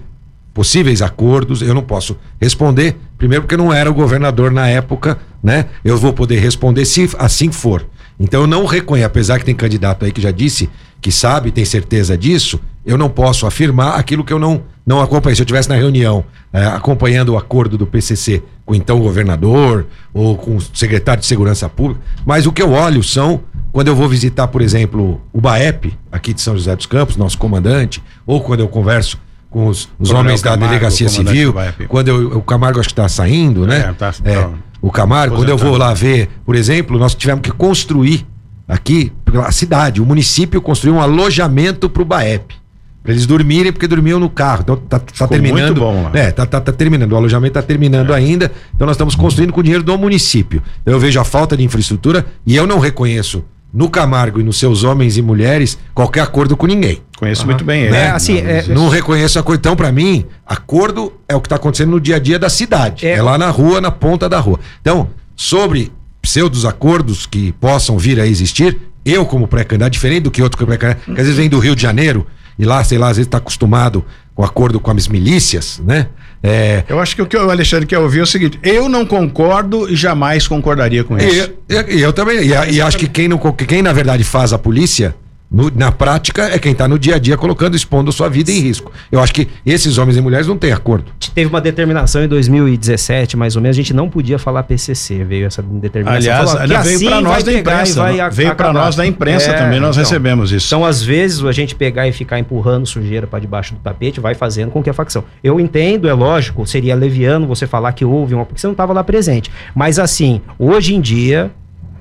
[0.52, 5.18] possíveis acordos, eu não posso responder, primeiro porque eu não era o governador na época,
[5.42, 5.66] né?
[5.82, 7.86] Eu vou poder responder se assim for.
[8.18, 10.68] Então eu não reconheço, apesar que tem candidato aí que já disse
[11.00, 15.34] que sabe, tem certeza disso, eu não posso afirmar aquilo que eu não, não acompanhei.
[15.34, 19.86] Se eu estivesse na reunião é, acompanhando o acordo do PCC com então o governador
[20.14, 23.40] ou com o secretário de Segurança Pública, mas o que eu olho são,
[23.72, 27.36] quando eu vou visitar, por exemplo, o BAEP, aqui de São José dos Campos, nosso
[27.36, 29.18] comandante, ou quando eu converso
[29.50, 31.52] com os, os homens Camargo, da Delegacia Civil,
[31.88, 33.88] quando eu, o Camargo acho que está saindo, né?
[33.88, 37.42] É, tá, é, tá, o Camargo, quando eu vou lá ver, por exemplo, nós tivemos
[37.42, 38.24] que construir
[38.68, 39.12] aqui,
[39.44, 42.59] a cidade, o município construiu um alojamento para o BAEP.
[43.02, 44.60] Para eles dormirem, porque dormiam no carro.
[44.62, 45.66] Então tá, tá terminando.
[45.68, 46.10] Muito bom lá.
[46.12, 47.12] É, tá, tá, tá terminando.
[47.12, 48.16] O alojamento tá terminando é.
[48.16, 48.52] ainda.
[48.74, 50.62] Então nós estamos construindo com o dinheiro do município.
[50.82, 54.58] Então eu vejo a falta de infraestrutura e eu não reconheço no Camargo e nos
[54.58, 57.00] seus homens e mulheres qualquer acordo com ninguém.
[57.16, 57.48] Conheço uhum.
[57.48, 57.92] muito bem ele.
[57.92, 58.06] Né?
[58.06, 59.58] É, assim, é, não reconheço acordo.
[59.58, 63.06] Então, para mim, acordo é o que está acontecendo no dia a dia da cidade.
[63.06, 64.58] É, é lá na rua, na ponta da rua.
[64.80, 70.42] Então, sobre pseudos acordos que possam vir a existir, eu, como pré-candidato, diferente do que
[70.42, 72.26] outro pré-candidato, que às vezes vem do Rio de Janeiro
[72.60, 76.08] e lá, sei lá, às vezes está acostumado com acordo com as milícias, né?
[76.42, 76.84] É...
[76.86, 79.88] Eu acho que o que o Alexandre quer ouvir é o seguinte: eu não concordo
[79.90, 81.50] e jamais concordaria com isso.
[81.66, 82.38] E, eu, eu também.
[82.40, 85.14] E, e acho que quem, não, quem na verdade faz a polícia
[85.50, 88.60] no, na prática, é quem está no dia a dia colocando, expondo sua vida em
[88.60, 88.92] risco.
[89.10, 91.06] Eu acho que esses homens e mulheres não têm acordo.
[91.34, 95.46] Teve uma determinação em 2017, mais ou menos, a gente não podia falar PCC, veio
[95.46, 96.32] essa determinação.
[96.32, 98.30] Aliás, aliás veio para nós da imprensa.
[98.30, 100.68] veio para nós da imprensa é, também, nós então, recebemos isso.
[100.68, 104.36] Então, às vezes, a gente pegar e ficar empurrando sujeira para debaixo do tapete vai
[104.36, 105.24] fazendo com que a facção.
[105.42, 108.46] Eu entendo, é lógico, seria leviano você falar que houve uma.
[108.46, 109.50] porque você não estava lá presente.
[109.74, 111.50] Mas, assim, hoje em dia,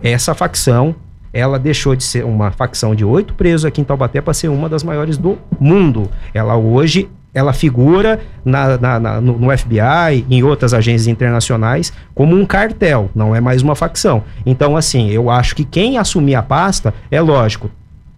[0.04, 0.96] essa facção
[1.34, 4.68] ela deixou de ser uma facção de oito presos aqui em Taubaté para ser uma
[4.68, 6.10] das maiores do mundo.
[6.34, 12.36] Ela hoje ela figura na, na, na, no, no, FBI, em outras agências internacionais, como
[12.36, 14.24] um cartel, não é mais uma facção.
[14.46, 17.70] Então, assim, eu acho que quem assumir a pasta, é lógico,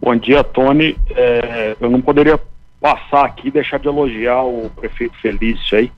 [0.00, 0.96] Bom dia, Tony.
[1.10, 2.38] É, eu não poderia
[2.80, 5.90] passar aqui e deixar de elogiar o prefeito Felício aí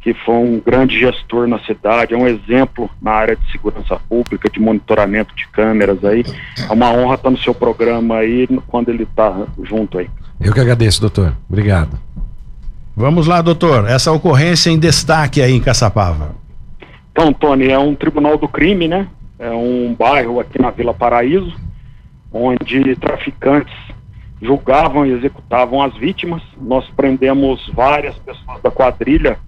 [0.00, 4.48] que foi um grande gestor na cidade, é um exemplo na área de segurança pública,
[4.48, 6.24] de monitoramento de câmeras aí.
[6.68, 10.08] É uma honra estar no seu programa aí quando ele está junto aí.
[10.40, 11.36] Eu que agradeço, doutor.
[11.48, 11.98] Obrigado.
[12.96, 13.86] Vamos lá, doutor.
[13.86, 16.34] Essa ocorrência em destaque aí em Caçapava.
[17.12, 19.06] Então, Tony, é um tribunal do crime, né?
[19.38, 21.54] É um bairro aqui na Vila Paraíso,
[22.32, 23.74] onde traficantes
[24.40, 26.42] julgavam e executavam as vítimas.
[26.58, 29.38] Nós prendemos várias pessoas da quadrilha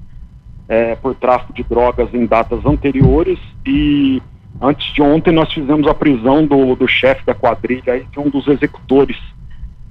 [0.69, 4.23] é, por tráfico de drogas em datas anteriores e
[4.61, 8.29] antes de ontem nós fizemos a prisão do, do chefe da quadrilha e de um
[8.29, 9.17] dos executores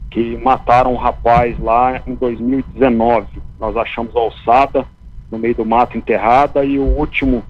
[0.10, 3.27] que mataram um rapaz lá em 2019.
[3.60, 4.86] Nós achamos a alçada
[5.31, 7.43] no meio do mato enterrada e o último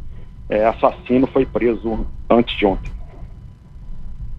[0.50, 2.92] é, assassino foi preso antes de ontem.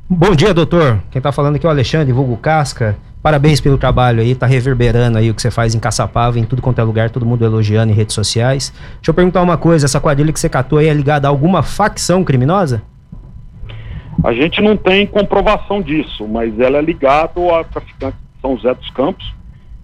[0.09, 1.03] Bom dia, doutor.
[1.11, 2.97] Quem está falando aqui é o Alexandre Vulgo Casca.
[3.23, 6.61] Parabéns pelo trabalho aí, tá reverberando aí o que você faz em Caçapava, em tudo
[6.61, 8.75] quanto é lugar, todo mundo elogiando em redes sociais.
[8.97, 11.63] Deixa eu perguntar uma coisa, essa quadrilha que você catou aí é ligada a alguma
[11.63, 12.83] facção criminosa?
[14.25, 18.75] A gente não tem comprovação disso, mas ela é ligada a traficantes de São José
[18.75, 19.33] dos Campos,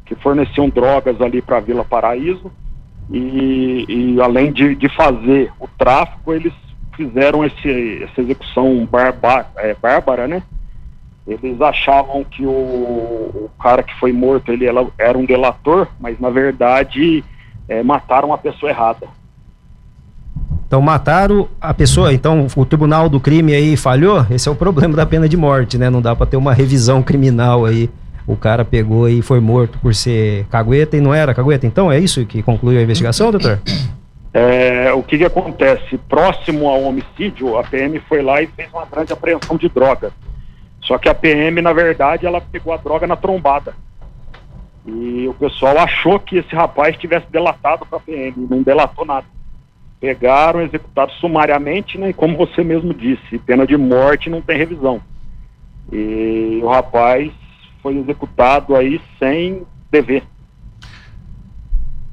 [0.04, 2.50] que forneciam drogas ali para Vila Paraíso,
[3.08, 6.52] e, e além de, de, fazer o tráfico, eles
[6.96, 10.42] fizeram esse, essa execução barba, é, bárbara, né?
[11.28, 14.64] Eles achavam que o, o cara que foi morto ele
[14.98, 17.22] era um delator, mas na verdade
[17.68, 19.06] é, mataram a pessoa errada.
[20.66, 24.26] Então mataram a pessoa, então o tribunal do crime aí falhou?
[24.30, 25.90] Esse é o problema da pena de morte, né?
[25.90, 27.90] Não dá para ter uma revisão criminal aí.
[28.26, 31.66] O cara pegou e foi morto por ser cagueta e não era cagueta.
[31.66, 33.60] Então é isso que concluiu a investigação, doutor?
[34.32, 35.96] É, o que, que acontece?
[36.06, 40.12] Próximo ao homicídio, a PM foi lá e fez uma grande apreensão de droga.
[40.82, 43.74] Só que a PM, na verdade, ela pegou a droga na trombada.
[44.86, 49.26] E o pessoal achou que esse rapaz tivesse delatado para a PM, não delatou nada
[50.00, 52.10] pegaram, executaram sumariamente, né?
[52.10, 55.00] E como você mesmo disse, pena de morte não tem revisão.
[55.92, 57.30] E o rapaz
[57.82, 60.22] foi executado aí sem dever.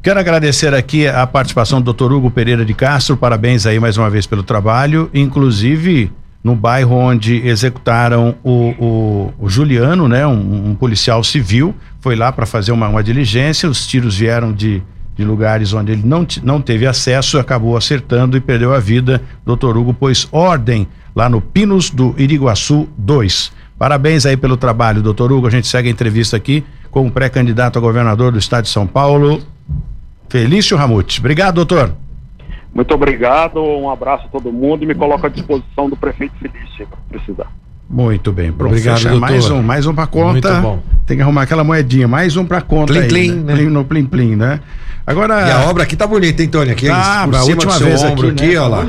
[0.02, 2.12] Quero agradecer aqui a participação do Dr.
[2.12, 6.12] Hugo Pereira de Castro, parabéns aí mais uma vez pelo trabalho, inclusive
[6.46, 12.32] no bairro onde executaram o, o, o Juliano, né, um, um, policial civil, foi lá
[12.32, 14.84] para fazer uma, uma diligência, os tiros vieram de
[15.16, 19.22] de lugares onde ele não, não teve acesso, acabou acertando e perdeu a vida.
[19.46, 23.52] Doutor Hugo pôs ordem lá no Pinos do Iriguaçu 2.
[23.80, 25.48] Parabéns aí pelo trabalho, doutor Hugo.
[25.48, 28.86] A gente segue a entrevista aqui com o pré-candidato a governador do estado de São
[28.86, 29.42] Paulo,
[30.28, 31.20] Felício Ramute.
[31.20, 32.05] Obrigado, doutor.
[32.76, 36.70] Muito obrigado, um abraço a todo mundo e me coloco à disposição do prefeito Felício,
[36.76, 37.48] se precisar.
[37.90, 38.72] Muito bem, pronto.
[38.72, 39.20] Obrigado, doutor.
[39.22, 40.52] Mais um, mais um pra conta.
[40.52, 40.80] Muito bom.
[41.06, 43.44] Tem que arrumar aquela moedinha, mais um pra conta plim, aí, plim, né?
[43.44, 43.54] né?
[43.56, 44.60] Plim, no plim plim, né?
[45.08, 45.48] Agora.
[45.48, 46.72] E a obra aqui tá bonita, hein, Tony?
[46.72, 48.58] Aqui, tá, a última vez aqui, aqui né?
[48.58, 48.86] ó lá.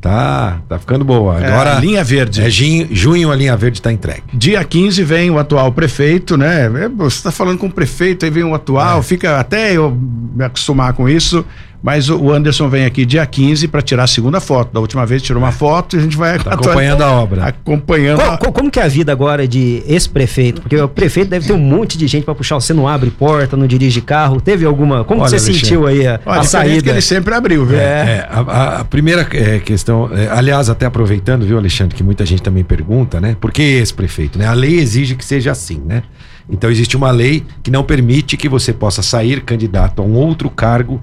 [0.00, 1.40] Tá, tá ficando boa.
[1.40, 1.70] É, Agora.
[1.72, 2.40] É, linha verde.
[2.40, 4.22] É junho, junho a linha verde está entregue.
[4.32, 6.66] Dia 15 vem o atual prefeito, né?
[6.66, 9.02] É, você está falando com o prefeito, aí vem o atual, é.
[9.02, 11.44] fica até eu me acostumar com isso.
[11.82, 14.72] Mas o Anderson vem aqui dia 15 para tirar a segunda foto.
[14.72, 17.44] Da última vez tirou uma foto e a gente vai tá acompanhando a obra.
[17.44, 18.20] Acompanhando.
[18.20, 18.52] Como, a...
[18.52, 20.60] como que é a vida agora de ex-prefeito?
[20.60, 22.56] Porque o prefeito deve ter um monte de gente para puxar.
[22.56, 24.40] Você não abre porta, não dirige carro.
[24.40, 25.04] Teve alguma?
[25.04, 26.82] Como Olha, você Alexandre, sentiu aí a, Olha, a saída?
[26.82, 27.78] que ele sempre abriu, viu?
[27.78, 32.26] É, é a, a, primeira é, questão, é, aliás, até aproveitando, viu, Alexandre, que muita
[32.26, 33.36] gente também pergunta, né?
[33.40, 34.36] Por que ex-prefeito?
[34.36, 34.46] Né?
[34.46, 36.02] A lei exige que seja assim, né?
[36.50, 40.48] Então existe uma lei que não permite que você possa sair candidato a um outro
[40.50, 41.00] cargo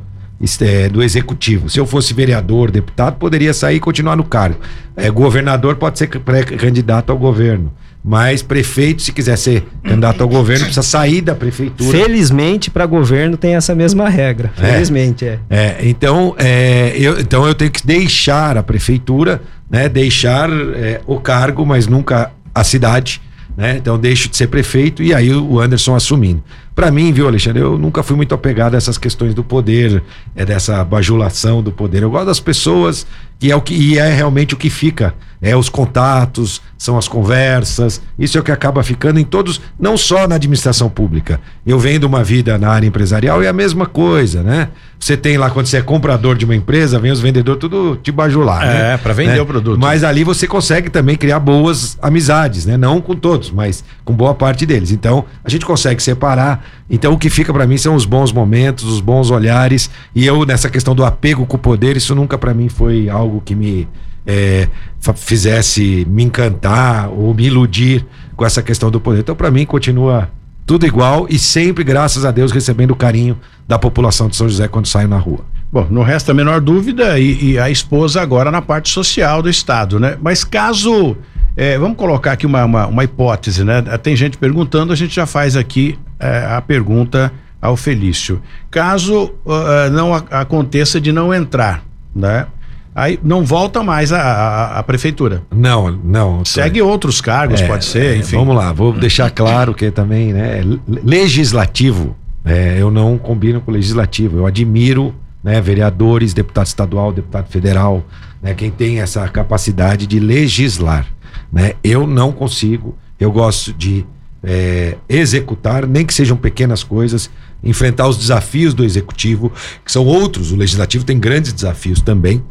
[0.61, 1.69] é, do executivo.
[1.69, 4.59] Se eu fosse vereador, deputado, poderia sair e continuar no cargo.
[4.95, 7.71] É, governador pode ser pré-candidato ao governo.
[8.07, 11.89] Mas prefeito, se quiser ser candidato ao governo, precisa sair da prefeitura.
[11.89, 14.51] Felizmente, para governo tem essa mesma regra.
[14.59, 14.73] É.
[14.73, 15.39] Felizmente, é.
[15.49, 15.59] é.
[15.59, 21.19] é então, é, eu, então eu tenho que deixar a prefeitura, né, deixar é, o
[21.19, 23.19] cargo, mas nunca a cidade.
[23.57, 23.77] Né?
[23.77, 26.43] Então deixo de ser prefeito e aí o Anderson assumindo.
[26.75, 30.03] Para mim, viu, Alexandre, eu nunca fui muito apegado a essas questões do poder,
[30.35, 32.03] é dessa bajulação do poder.
[32.03, 33.07] Eu gosto das pessoas
[33.41, 35.13] e é o que e é realmente o que fica.
[35.41, 38.01] É os contatos, são as conversas.
[38.17, 41.39] Isso é o que acaba ficando em todos, não só na administração pública.
[41.65, 44.69] Eu venho de uma vida na área empresarial e é a mesma coisa, né?
[44.99, 48.11] Você tem lá quando você é comprador de uma empresa, vem os vendedores tudo te
[48.11, 48.93] bajular, é, né?
[48.93, 49.41] É, para vender né?
[49.41, 49.79] o produto.
[49.79, 52.77] Mas ali você consegue também criar boas amizades, né?
[52.77, 54.91] Não com todos, mas com boa parte deles.
[54.91, 56.64] Então, a gente consegue separar.
[56.89, 59.89] Então, o que fica para mim são os bons momentos, os bons olhares.
[60.13, 63.41] E eu nessa questão do apego com o poder, isso nunca para mim foi algo
[63.43, 63.87] que me
[64.25, 64.67] é,
[65.15, 69.19] fizesse me encantar ou me iludir com essa questão do poder.
[69.19, 70.29] Então, para mim, continua
[70.65, 74.67] tudo igual e sempre, graças a Deus, recebendo o carinho da população de São José
[74.67, 75.45] quando saio na rua.
[75.71, 79.49] Bom, não resta a menor dúvida, e, e a esposa agora na parte social do
[79.49, 80.17] Estado, né?
[80.21, 81.17] Mas caso.
[81.57, 83.81] É, vamos colocar aqui uma, uma, uma, hipótese, né?
[84.03, 88.41] Tem gente perguntando, a gente já faz aqui é, a pergunta ao Felício.
[88.69, 91.83] Caso uh, não a, aconteça de não entrar,
[92.15, 92.47] né?
[92.95, 95.43] aí não volta mais a, a, a prefeitura.
[95.53, 96.45] Não, não.
[96.45, 98.37] Segue outros cargos, é, pode ser, é, enfim.
[98.37, 104.37] Vamos lá, vou deixar claro que também, né, legislativo, é, eu não combino com legislativo,
[104.37, 108.05] eu admiro, né, vereadores, deputado estadual, deputado federal,
[108.41, 111.05] né, quem tem essa capacidade de legislar,
[111.51, 114.05] né, eu não consigo, eu gosto de
[114.45, 117.29] é, executar, nem que sejam pequenas coisas,
[117.63, 119.51] enfrentar os desafios do executivo,
[119.83, 122.43] que são outros, o legislativo tem grandes desafios também,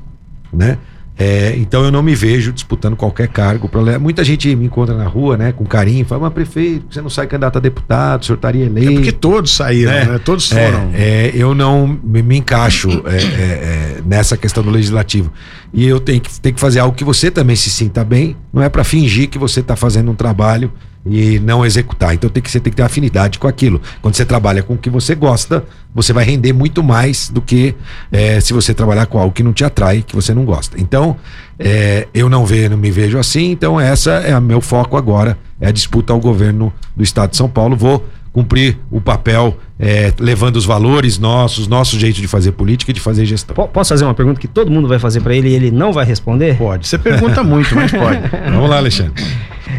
[0.52, 0.78] né?
[1.16, 3.70] É, então eu não me vejo disputando qualquer cargo.
[4.00, 7.28] Muita gente me encontra na rua, né, com carinho, fala, mas prefeito, você não sai
[7.28, 8.90] candidato a deputado, o senhor estaria eleito.
[8.90, 10.18] É porque todos saíram, é, né?
[10.18, 10.90] Todos é, foram.
[10.92, 15.33] É, eu não me, me encaixo é, é, nessa questão do legislativo.
[15.72, 18.61] E eu tenho que, tenho que fazer algo que você também se sinta bem, não
[18.61, 20.72] é para fingir que você está fazendo um trabalho
[21.07, 22.14] e não executar.
[22.14, 23.81] Então tem que, você tem que ter afinidade com aquilo.
[24.01, 25.64] Quando você trabalha com o que você gosta,
[25.95, 27.74] você vai render muito mais do que
[28.11, 30.81] é, se você trabalhar com algo que não te atrai, que você não gosta.
[30.81, 31.16] Então,
[31.59, 35.39] é, eu não, vejo, não me vejo assim, então essa é o meu foco agora,
[35.61, 37.76] é a disputa ao governo do estado de São Paulo.
[37.76, 42.95] Vou cumprir o papel é, levando os valores nossos, nosso jeito de fazer política e
[42.95, 43.55] de fazer gestão.
[43.55, 45.93] P posso fazer uma pergunta que todo mundo vai fazer para ele e ele não
[45.93, 46.57] vai responder?
[46.57, 46.89] Pode.
[46.89, 48.20] Você pergunta muito, mas pode.
[48.51, 49.22] Vamos lá, Alexandre.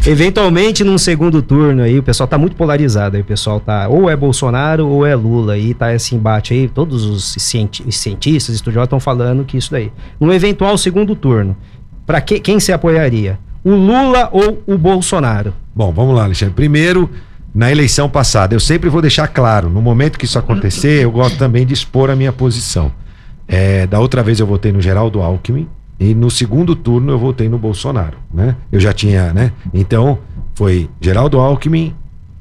[0.04, 4.10] Eventualmente, num segundo turno aí, o pessoal tá muito polarizado aí, o pessoal tá ou
[4.10, 9.00] é Bolsonaro ou é Lula, aí tá esse embate aí, todos os cientistas, estudiosos estão
[9.00, 9.92] falando que isso daí.
[10.20, 11.56] Num eventual segundo turno,
[12.04, 13.38] para que, quem se apoiaria?
[13.64, 15.52] O Lula ou o Bolsonaro?
[15.74, 16.54] Bom, vamos lá, Alexandre.
[16.54, 17.10] Primeiro,
[17.56, 18.54] na eleição passada.
[18.54, 22.10] Eu sempre vou deixar claro, no momento que isso acontecer, eu gosto também de expor
[22.10, 22.92] a minha posição.
[23.48, 25.66] É, da outra vez eu votei no Geraldo Alckmin
[25.98, 28.56] e no segundo turno eu votei no Bolsonaro, né?
[28.70, 29.52] Eu já tinha, né?
[29.72, 30.18] Então
[30.54, 31.94] foi Geraldo Alckmin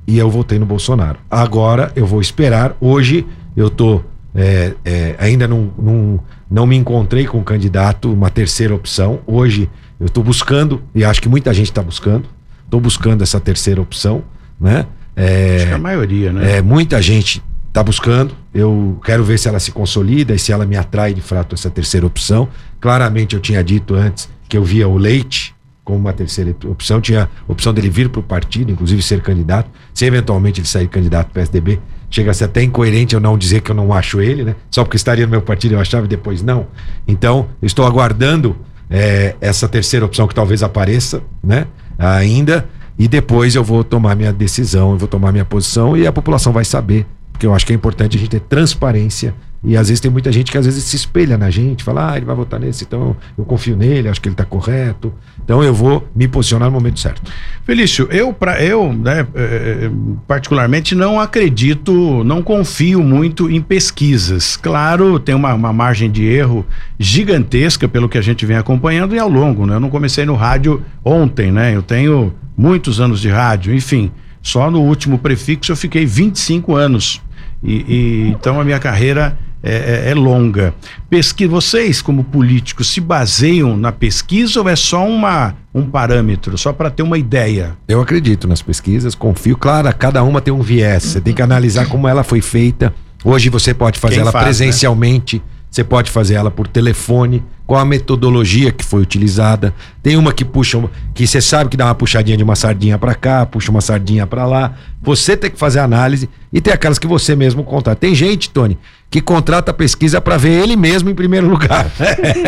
[0.08, 1.20] e eu votei no Bolsonaro.
[1.30, 2.76] Agora eu vou esperar.
[2.80, 3.26] Hoje
[3.56, 4.02] eu tô
[4.36, 6.20] é, é, ainda não, não,
[6.52, 9.20] não me encontrei com um candidato, uma terceira opção.
[9.26, 12.26] Hoje eu estou buscando e acho que muita gente está buscando.
[12.66, 14.24] Estou buscando essa terceira opção,
[14.60, 14.86] né?
[15.16, 16.58] É, Acho que a maioria, né?
[16.58, 18.36] É, muita gente está buscando.
[18.54, 21.70] Eu quero ver se ela se consolida e se ela me atrai de fato essa
[21.70, 22.50] terceira opção.
[22.86, 27.02] Claramente eu tinha dito antes que eu via o Leite como uma terceira opção.
[27.02, 29.72] Tinha a opção dele vir para o partido, inclusive ser candidato.
[29.92, 31.80] Se eventualmente ele sair candidato para o PSDB,
[32.12, 34.56] chega a ser até incoerente eu não dizer que eu não acho ele, né?
[34.70, 36.68] Só porque estaria no meu partido eu achava e depois não.
[37.08, 38.56] Então, estou aguardando
[38.88, 41.66] é, essa terceira opção que talvez apareça, né?
[41.98, 42.70] Ainda
[43.00, 46.54] e depois eu vou tomar minha decisão, eu vou tomar minha posição e a população
[46.54, 47.08] vai saber.
[47.32, 49.34] Porque eu acho que é importante a gente ter transparência.
[49.66, 52.18] E às vezes tem muita gente que às vezes se espelha na gente, fala, ah,
[52.18, 55.12] ele vai votar nesse, então eu confio nele, acho que ele está correto.
[55.44, 57.32] Então eu vou me posicionar no momento certo.
[57.64, 59.90] Felício, eu, pra, eu né, é,
[60.28, 64.56] particularmente não acredito, não confio muito em pesquisas.
[64.56, 66.66] Claro, tem uma, uma, margem de erro
[67.00, 69.76] gigantesca pelo que a gente vem acompanhando e ao longo, né?
[69.76, 71.76] Eu não comecei no rádio ontem, né?
[71.76, 74.12] Eu tenho muitos anos de rádio, enfim.
[74.42, 77.20] Só no último prefixo eu fiquei 25 anos.
[77.64, 80.76] E, e então a minha carreira é, é, é, longa.
[81.10, 86.72] Pesquisa, vocês, como políticos, se baseiam na pesquisa ou é só uma, um parâmetro, só
[86.72, 87.76] para ter uma ideia?
[87.88, 89.58] Eu acredito nas pesquisas, confio.
[89.58, 91.02] Claro, cada uma tem um viés.
[91.04, 92.94] Você tem que analisar como ela foi feita.
[93.24, 94.50] Hoje você pode fazer Quem ela faz, né?
[94.50, 95.38] presencialmente.
[95.38, 95.42] Né?
[95.76, 99.74] Você pode fazer ela por telefone, qual a metodologia que foi utilizada.
[100.02, 100.82] Tem uma que puxa,
[101.14, 104.26] que você sabe que dá uma puxadinha de uma sardinha para cá, puxa uma sardinha
[104.26, 104.74] para lá.
[105.02, 108.00] Você tem que fazer análise e tem aquelas que você mesmo contrata.
[108.00, 108.78] Tem gente, Tony,
[109.16, 111.90] que contrata a pesquisa para ver ele mesmo em primeiro lugar.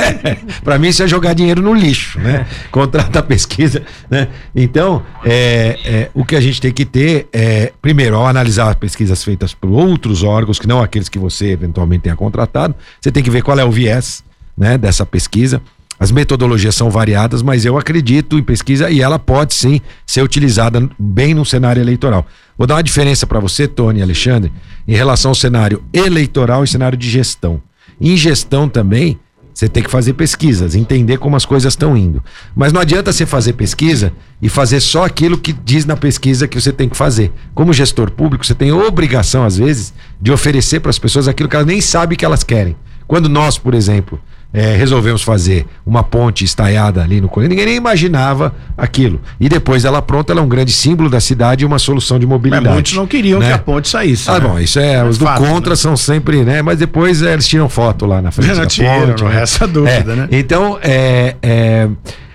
[0.65, 2.45] para mim isso é jogar dinheiro no lixo, né?
[2.69, 4.27] Contrata a pesquisa, né?
[4.53, 8.75] Então, é, é, o que a gente tem que ter é, primeiro, ao analisar as
[8.75, 13.23] pesquisas feitas por outros órgãos, que não aqueles que você eventualmente tenha contratado, você tem
[13.23, 14.21] que ver qual é o viés,
[14.57, 15.61] né, dessa pesquisa.
[15.99, 20.87] As metodologias são variadas, mas eu acredito em pesquisa e ela pode sim ser utilizada
[20.97, 22.25] bem no cenário eleitoral.
[22.57, 24.51] Vou dar uma diferença para você, Tony e Alexandre,
[24.87, 27.61] em relação ao cenário eleitoral e cenário de gestão.
[27.99, 29.19] Em gestão também,
[29.57, 32.23] você tem que fazer pesquisas, entender como as coisas estão indo.
[32.55, 36.61] Mas não adianta você fazer pesquisa e fazer só aquilo que diz na pesquisa que
[36.61, 37.31] você tem que fazer.
[37.55, 41.55] Como gestor público, você tem obrigação, às vezes, de oferecer para as pessoas aquilo que
[41.55, 42.75] elas nem sabem que elas querem.
[43.07, 44.21] Quando nós, por exemplo,
[44.53, 49.19] é, resolvemos fazer uma ponte estaiada ali no Corinthians, ninguém nem imaginava aquilo.
[49.39, 52.25] E depois ela pronta, ela é um grande símbolo da cidade e uma solução de
[52.25, 52.65] mobilidade.
[52.65, 53.47] Mas muitos não queriam né?
[53.47, 54.29] que a ponte saísse.
[54.29, 54.47] Ah, né?
[54.47, 55.03] bom, isso é.
[55.03, 55.75] os do fácil, contra né?
[55.75, 56.61] são sempre, né?
[56.61, 58.47] Mas depois é, eles tiram foto lá na frente.
[58.57, 59.41] Não, da tiram, ponte, não né?
[59.41, 60.27] essa dúvida, é, né?
[60.31, 61.89] Então, é, é,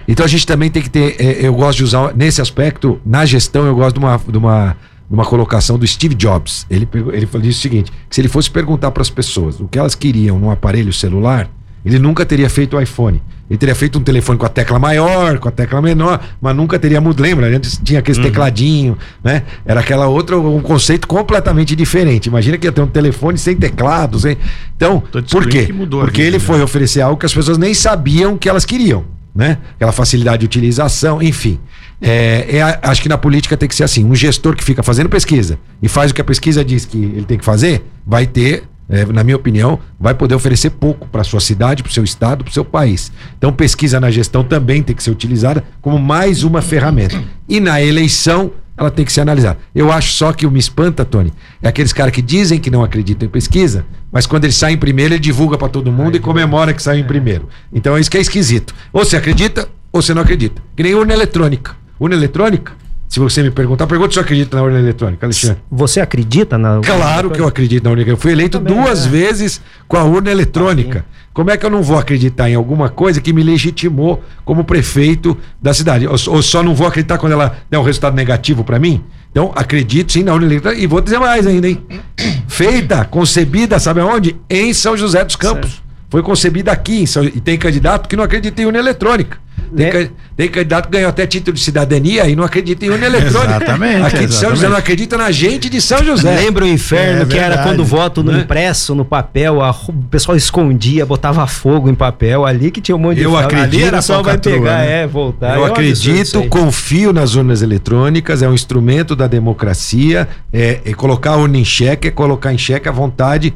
[0.07, 1.17] então a gente também tem que ter.
[1.19, 4.21] É, eu gosto de usar, nesse aspecto, na gestão, eu gosto de uma.
[4.29, 4.77] De uma
[5.11, 6.67] uma colocação do Steve Jobs.
[6.71, 9.95] Ele, ele falou o seguinte: se ele fosse perguntar para as pessoas o que elas
[9.95, 11.51] queriam num aparelho celular,
[11.85, 13.23] ele nunca teria feito o iPhone.
[13.51, 16.79] Ele teria feito um telefone com a tecla maior, com a tecla menor, mas nunca
[16.79, 17.23] teria mudado.
[17.23, 17.55] Lembra?
[17.55, 18.25] Antes tinha aquele uhum.
[18.25, 19.43] tecladinho, né?
[19.67, 22.27] Era aquela outra, um conceito completamente diferente.
[22.27, 24.19] Imagina que ia ter um telefone sem teclado.
[24.19, 24.39] Sem...
[24.75, 25.69] Então, por quê?
[25.91, 29.05] Porque vida, ele foi oferecer algo que as pessoas nem sabiam que elas queriam,
[29.35, 29.59] né?
[29.75, 31.59] Aquela facilidade de utilização, enfim.
[32.01, 35.09] É, é, acho que na política tem que ser assim: um gestor que fica fazendo
[35.09, 38.65] pesquisa e faz o que a pesquisa diz que ele tem que fazer, vai ter
[38.89, 42.45] é, na minha opinião, vai poder oferecer pouco para sua cidade, para o seu estado,
[42.45, 43.13] para o seu país.
[43.39, 47.23] Então, pesquisa na gestão também tem que ser utilizada como mais uma ferramenta.
[47.49, 49.59] E na eleição, ela tem que ser analisada.
[49.75, 52.83] Eu acho só que o me espanta, Tony, é aqueles caras que dizem que não
[52.83, 56.21] acreditam em pesquisa, mas quando ele sai em primeiro, ele divulga para todo mundo e
[56.21, 57.49] comemora que saiu em primeiro.
[57.73, 58.75] Então, é isso que é esquisito.
[58.93, 60.63] Ou você acredita, ou você não acredita.
[60.77, 61.77] Que nem urna eletrônica.
[61.99, 62.73] Urna eletrônica,
[63.13, 65.59] Se você me perguntar, pergunta se eu acredito na urna eletrônica, Alexandre.
[65.71, 68.19] Você acredita na urna Claro que eu acredito na urna eletrônica.
[68.19, 69.09] Eu fui eleito Também, duas é.
[69.11, 71.05] vezes com a urna eletrônica.
[71.31, 75.37] Como é que eu não vou acreditar em alguma coisa que me legitimou como prefeito
[75.61, 76.07] da cidade?
[76.07, 79.05] Ou, ou só não vou acreditar quando ela der um resultado negativo para mim?
[79.31, 80.83] Então, acredito sim na urna eletrônica.
[80.83, 81.83] E vou dizer mais ainda, hein?
[82.49, 84.41] Feita, concebida, sabe aonde?
[84.49, 85.82] Em São José dos Campos.
[86.13, 87.25] Foi concebida aqui em São...
[87.25, 89.39] e tem candidato que não acredita em urna eletrônica.
[89.75, 89.91] Tem, Né?
[89.91, 93.57] ca- tem candidato que ganhou até título de cidadania e não acredita em urna eletrônica.
[93.57, 96.35] Exatamente, Aqui de São José não acredita na gente de São José.
[96.37, 98.41] Lembra o inferno É que era verdade, quando o voto no né?
[98.41, 102.99] impresso, no papel, a o pessoal escondia, botava fogo em papel ali que tinha um
[102.99, 103.47] monte de Eu fraude.
[103.55, 105.03] acredito, Ali era só vai pegar, né?
[105.05, 105.57] é, voltar.
[105.57, 105.73] Eu É isso
[106.11, 111.57] acredito, confio nas urnas eletrônicas, é um instrumento da democracia, é, é colocar a urna
[111.57, 113.55] em xeque, é colocar em xeque a vontade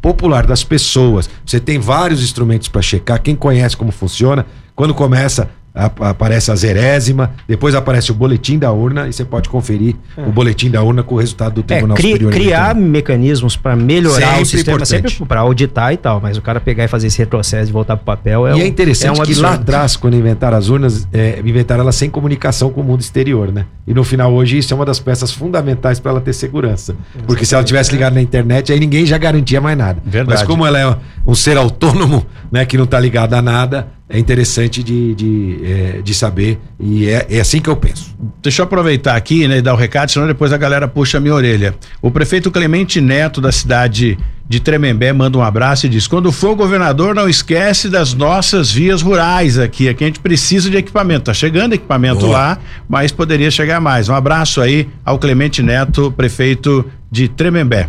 [0.00, 1.28] popular das pessoas.
[1.44, 7.32] Você tem vários instrumentos para checar, quem conhece como funciona, quando começa aparece a zerésima,
[7.46, 11.14] depois aparece o boletim da urna e você pode conferir o boletim da urna com
[11.14, 12.74] o resultado do É, Tribunal cri- Superior criar Eleitoral.
[12.90, 15.10] mecanismos para melhorar Sempre o sistema, importante.
[15.12, 17.96] sempre para auditar e tal, mas o cara pegar e fazer esse retrocesso e voltar
[17.96, 19.62] pro papel é e um, é interessante é um que lá absurdo.
[19.70, 23.66] atrás, quando inventaram as urnas, é, inventaram elas sem comunicação com o mundo exterior, né?
[23.86, 26.96] E no final, hoje, isso é uma das peças fundamentais para ela ter segurança.
[27.26, 30.00] Porque se ela tivesse ligada na internet, aí ninguém já garantia mais nada.
[30.04, 30.40] Verdade.
[30.40, 30.96] Mas como ela é
[31.26, 36.02] um ser autônomo, né, que não está ligado a nada, é interessante de, de, é,
[36.02, 36.58] de saber.
[36.78, 38.14] E é, é assim que eu penso.
[38.40, 41.20] Deixa eu aproveitar aqui né, e dar o recado, senão depois a galera puxa a
[41.20, 41.74] minha orelha.
[42.00, 44.16] O prefeito Clemente Neto, da cidade
[44.48, 49.02] de Tremembé, manda um abraço e diz: quando for governador, não esquece das nossas vias
[49.02, 49.88] rurais aqui.
[49.88, 51.24] Aqui a gente precisa de equipamento.
[51.24, 52.32] Tá chegando equipamento Boa.
[52.32, 54.08] lá, mas poderia chegar mais.
[54.08, 57.88] Um abraço aí ao Clemente Neto, prefeito de Tremembé.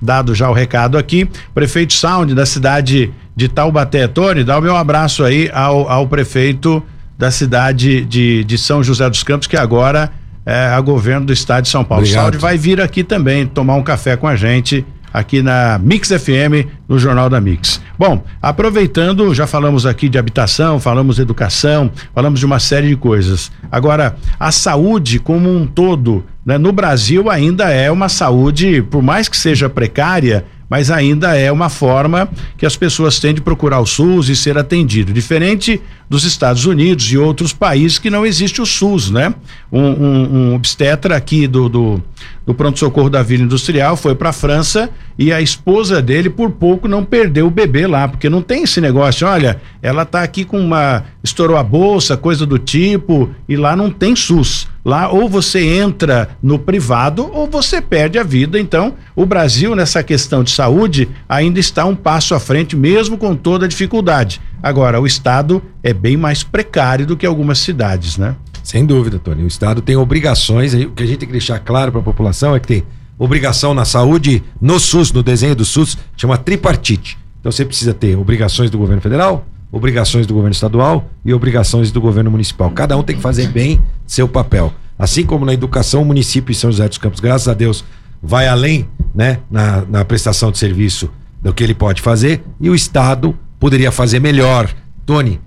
[0.00, 4.76] Dado já o recado aqui, prefeito Sound da cidade de Taubaté, Tony, dá o meu
[4.76, 6.82] abraço aí ao, ao prefeito
[7.18, 10.10] da cidade de, de São José dos Campos, que agora
[10.44, 12.04] é a governo do estado de São Paulo.
[12.04, 12.24] Obrigado.
[12.24, 14.84] Sound vai vir aqui também tomar um café com a gente
[15.16, 17.80] aqui na Mix FM, no Jornal da Mix.
[17.98, 22.96] Bom, aproveitando, já falamos aqui de habitação, falamos de educação, falamos de uma série de
[22.96, 23.50] coisas.
[23.72, 29.28] Agora, a saúde como um todo, né, no Brasil ainda é uma saúde, por mais
[29.28, 33.86] que seja precária, mas ainda é uma forma que as pessoas têm de procurar o
[33.86, 35.12] SUS e ser atendido.
[35.12, 39.32] Diferente dos Estados Unidos e outros países que não existe o SUS, né?
[39.70, 42.02] Um, um- um obstetra aqui do, do,
[42.46, 44.88] do pronto-socorro da Vila Industrial foi para a França
[45.18, 48.80] e a esposa dele, por pouco, não perdeu o bebê lá, porque não tem esse
[48.80, 51.04] negócio, olha, ela tá aqui com uma.
[51.24, 54.68] estourou a bolsa, coisa do tipo, e lá não tem SUS.
[54.84, 58.60] Lá ou você entra no privado ou você perde a vida.
[58.60, 63.34] Então, o Brasil, nessa questão de saúde, ainda está um passo à frente, mesmo com
[63.34, 64.40] toda a dificuldade.
[64.62, 68.36] Agora, o Estado é bem mais precário do que algumas cidades, né?
[68.62, 69.44] Sem dúvida, Tony.
[69.44, 72.54] O Estado tem obrigações, o que a gente tem que deixar claro para a população
[72.54, 72.84] é que tem
[73.18, 77.16] obrigação na saúde, no SUS, no desenho do SUS, chama tripartite.
[77.40, 82.00] Então você precisa ter obrigações do governo federal, obrigações do governo estadual e obrigações do
[82.00, 82.70] governo municipal.
[82.70, 84.72] Cada um tem que fazer bem seu papel.
[84.98, 87.84] Assim como na educação, o município de São José dos Campos, graças a Deus,
[88.22, 92.74] vai além né, na, na prestação de serviço do que ele pode fazer e o
[92.74, 94.72] Estado poderia fazer melhor.
[95.04, 95.40] Tony,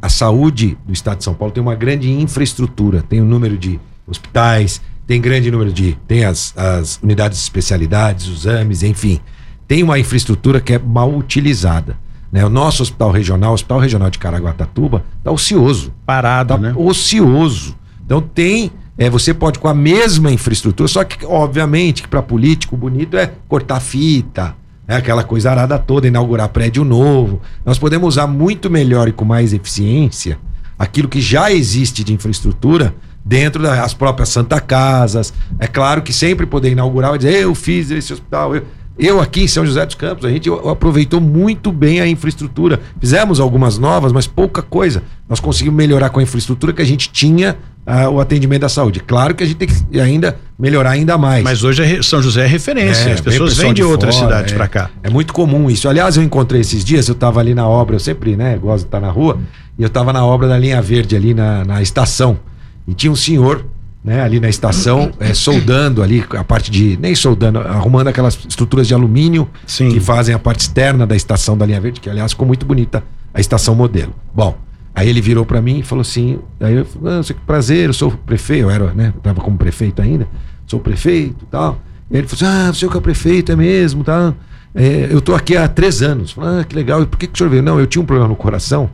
[0.00, 3.78] a saúde do estado de São Paulo tem uma grande infraestrutura, tem o número de
[4.04, 5.96] hospitais, tem grande número de.
[6.08, 9.20] tem as, as unidades de especialidades, os exames, enfim.
[9.68, 11.96] Tem uma infraestrutura que é mal utilizada.
[12.32, 12.44] Né?
[12.44, 15.94] O nosso hospital regional, o Hospital Regional de Caraguatatuba, está ocioso.
[16.04, 16.74] Parado, Tá né?
[16.76, 17.76] ocioso.
[18.04, 18.72] Então tem.
[18.98, 23.30] É, você pode com a mesma infraestrutura, só que, obviamente, que para político bonito é
[23.46, 24.56] cortar fita,
[24.92, 27.40] é aquela coisa arada toda, inaugurar prédio novo.
[27.64, 30.38] Nós podemos usar muito melhor e com mais eficiência
[30.78, 35.32] aquilo que já existe de infraestrutura dentro das próprias Santa Casas.
[35.58, 38.64] É claro que sempre poder inaugurar e dizer, eu fiz esse hospital, eu.
[38.98, 42.78] Eu aqui em São José dos Campos, a gente aproveitou muito bem a infraestrutura.
[43.00, 45.02] Fizemos algumas novas, mas pouca coisa.
[45.26, 49.00] Nós conseguimos melhorar com a infraestrutura que a gente tinha ah, o atendimento da saúde.
[49.00, 51.42] Claro que a gente tem que ainda melhorar ainda mais.
[51.42, 53.10] Mas hoje é São José é referência.
[53.10, 54.56] É, As pessoas vêm de, de outras cidades é.
[54.56, 54.90] para cá.
[55.02, 55.88] É muito comum isso.
[55.88, 58.88] Aliás, eu encontrei esses dias, eu estava ali na obra, eu sempre, né, gosto de
[58.88, 59.38] estar na rua,
[59.76, 62.38] e eu estava na obra da linha verde ali na, na estação.
[62.86, 63.64] E tinha um senhor,
[64.04, 66.96] né, ali na estação, eh, soldando ali a parte de.
[67.00, 69.90] Nem soldando, arrumando aquelas estruturas de alumínio Sim.
[69.90, 73.02] que fazem a parte externa da estação da linha verde, que aliás ficou muito bonita
[73.34, 74.14] a estação modelo.
[74.32, 74.56] Bom.
[74.94, 78.10] Aí ele virou para mim e falou assim: aí eu ah, que prazer, eu sou
[78.10, 79.12] prefeito, eu era, né?
[79.14, 80.26] Eu tava como prefeito ainda,
[80.66, 81.80] sou prefeito e tal.
[82.10, 84.34] E ele falou assim: Ah, você que é o prefeito, é mesmo, tá?
[84.74, 86.32] É, eu tô aqui há três anos.
[86.32, 87.02] Falei, ah, que legal.
[87.02, 87.62] E por que, que o senhor veio?
[87.62, 88.90] Não, eu tinha um problema no coração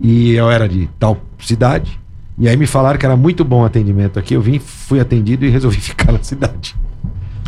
[0.00, 2.00] e eu era de tal cidade
[2.36, 4.34] E aí me falaram que era muito bom o atendimento aqui.
[4.34, 6.74] Eu vim, fui atendido e resolvi ficar na cidade.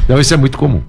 [0.05, 0.83] Então isso é muito comum.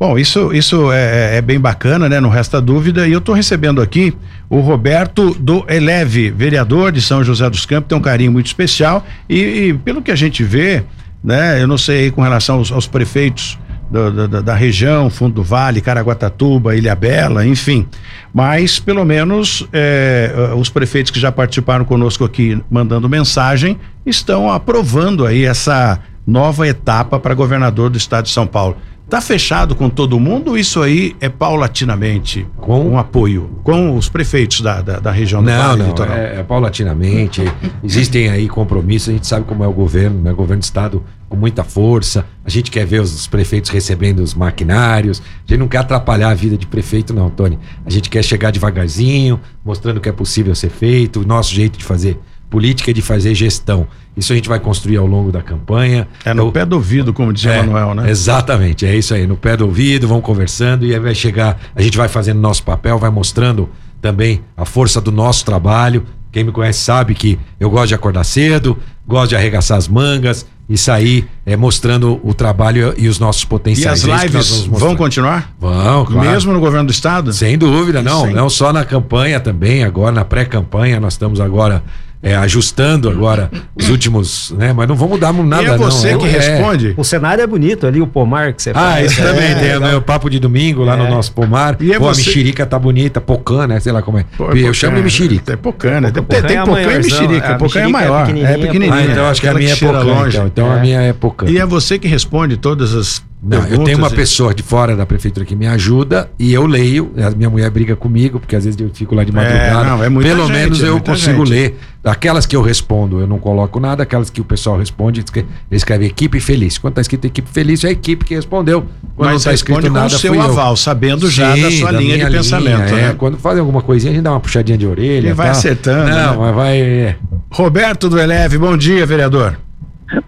[0.00, 2.22] Bom, isso, isso é, é, é bem bacana, né?
[2.22, 3.06] Não resta dúvida.
[3.06, 4.16] E eu estou recebendo aqui
[4.48, 9.06] o Roberto do Eleve, vereador de São José dos Campos, tem um carinho muito especial.
[9.28, 10.82] E, e pelo que a gente vê,
[11.22, 11.62] né?
[11.62, 13.58] Eu não sei com relação aos, aos prefeitos
[13.90, 17.86] da, da, da, região, Fundo do Vale, Caraguatatuba, Ilha Bela, enfim.
[18.32, 25.26] Mas, pelo menos, é, os prefeitos que já participaram conosco aqui, mandando mensagem, estão aprovando
[25.26, 28.78] aí essa nova etapa para governador do estado de São Paulo.
[29.10, 30.56] Tá fechado com todo mundo?
[30.56, 35.52] Isso aí é paulatinamente com um apoio com os prefeitos da, da, da região não,
[35.52, 36.16] do Vale não, Litoral?
[36.16, 37.42] É, é paulatinamente.
[37.82, 39.08] Existem aí compromissos.
[39.08, 40.30] A gente sabe como é o governo, né?
[40.30, 42.24] O governo do estado com muita força.
[42.44, 45.20] A gente quer ver os prefeitos recebendo os maquinários.
[45.20, 47.58] A gente não quer atrapalhar a vida de prefeito, não, Tony.
[47.84, 51.84] A gente quer chegar devagarzinho, mostrando que é possível ser feito, o nosso jeito de
[51.84, 52.16] fazer
[52.50, 53.86] política de fazer gestão.
[54.16, 56.06] Isso a gente vai construir ao longo da campanha.
[56.24, 58.10] É no pé do ouvido, como dizia é, o Manuel, né?
[58.10, 61.80] Exatamente, é isso aí, no pé do ouvido, vamos conversando e aí vai chegar, a
[61.80, 63.68] gente vai fazendo nosso papel, vai mostrando
[64.02, 66.04] também a força do nosso trabalho.
[66.32, 68.76] Quem me conhece sabe que eu gosto de acordar cedo,
[69.06, 74.04] gosto de arregaçar as mangas e sair é, mostrando o trabalho e os nossos potenciais.
[74.04, 75.52] E as lives vão continuar?
[75.58, 76.30] Vão, claro.
[76.30, 77.32] Mesmo no governo do estado?
[77.32, 78.30] Sem dúvida, não.
[78.30, 81.82] Não só na campanha também, agora na pré-campanha, nós estamos agora
[82.22, 84.72] é, ajustando agora os últimos, né?
[84.74, 85.62] Mas não vamos dar nada, não.
[85.62, 86.18] E é você não.
[86.18, 86.30] que é.
[86.30, 86.94] responde.
[86.96, 88.96] O cenário é bonito ali, o pomar que você ah, faz.
[88.96, 91.10] Ah, isso é, também tem o meu papo de domingo lá no é.
[91.10, 91.76] nosso pomar.
[91.80, 92.20] E é Pô, você...
[92.20, 93.80] a mexerica tá bonita, pocã, né?
[93.80, 94.24] Sei lá como é.
[94.36, 95.54] Pô, eu chamo de mexerica.
[95.54, 96.10] É pocã, né?
[96.10, 97.54] Tem, tem, tem pocã e mexerica.
[97.54, 98.28] Pocã é maior.
[98.28, 98.94] É pequenininha.
[98.94, 100.28] Ah, então acho que a minha é pocã.
[100.28, 101.46] Então, então a minha é pocã.
[101.48, 105.06] E é você que responde todas as não, eu tenho uma pessoa de fora da
[105.06, 107.10] prefeitura que me ajuda e eu leio.
[107.16, 109.86] A minha mulher briga comigo, porque às vezes eu fico lá de é, madrugada.
[109.86, 111.48] É, não, é Pelo gente, menos eu consigo gente.
[111.48, 111.78] ler.
[112.04, 114.02] Aquelas que eu respondo, eu não coloco nada.
[114.02, 116.76] Aquelas que o pessoal responde, ele escreve equipe feliz.
[116.76, 118.82] Quando está escrito equipe feliz, é a equipe que respondeu.
[118.82, 120.76] Quando Mas não está escrito com nada, o seu aval, eu.
[120.76, 122.94] sabendo já Sim, da sua da linha de linha, pensamento.
[122.94, 123.14] É, né?
[123.16, 125.30] Quando fazem alguma coisinha, a gente dá uma puxadinha de orelha.
[125.30, 126.10] E vai acertando.
[126.10, 126.36] Não, né?
[126.38, 126.78] mas vai.
[126.78, 127.16] É.
[127.50, 129.56] Roberto do Eleve, bom dia, vereador.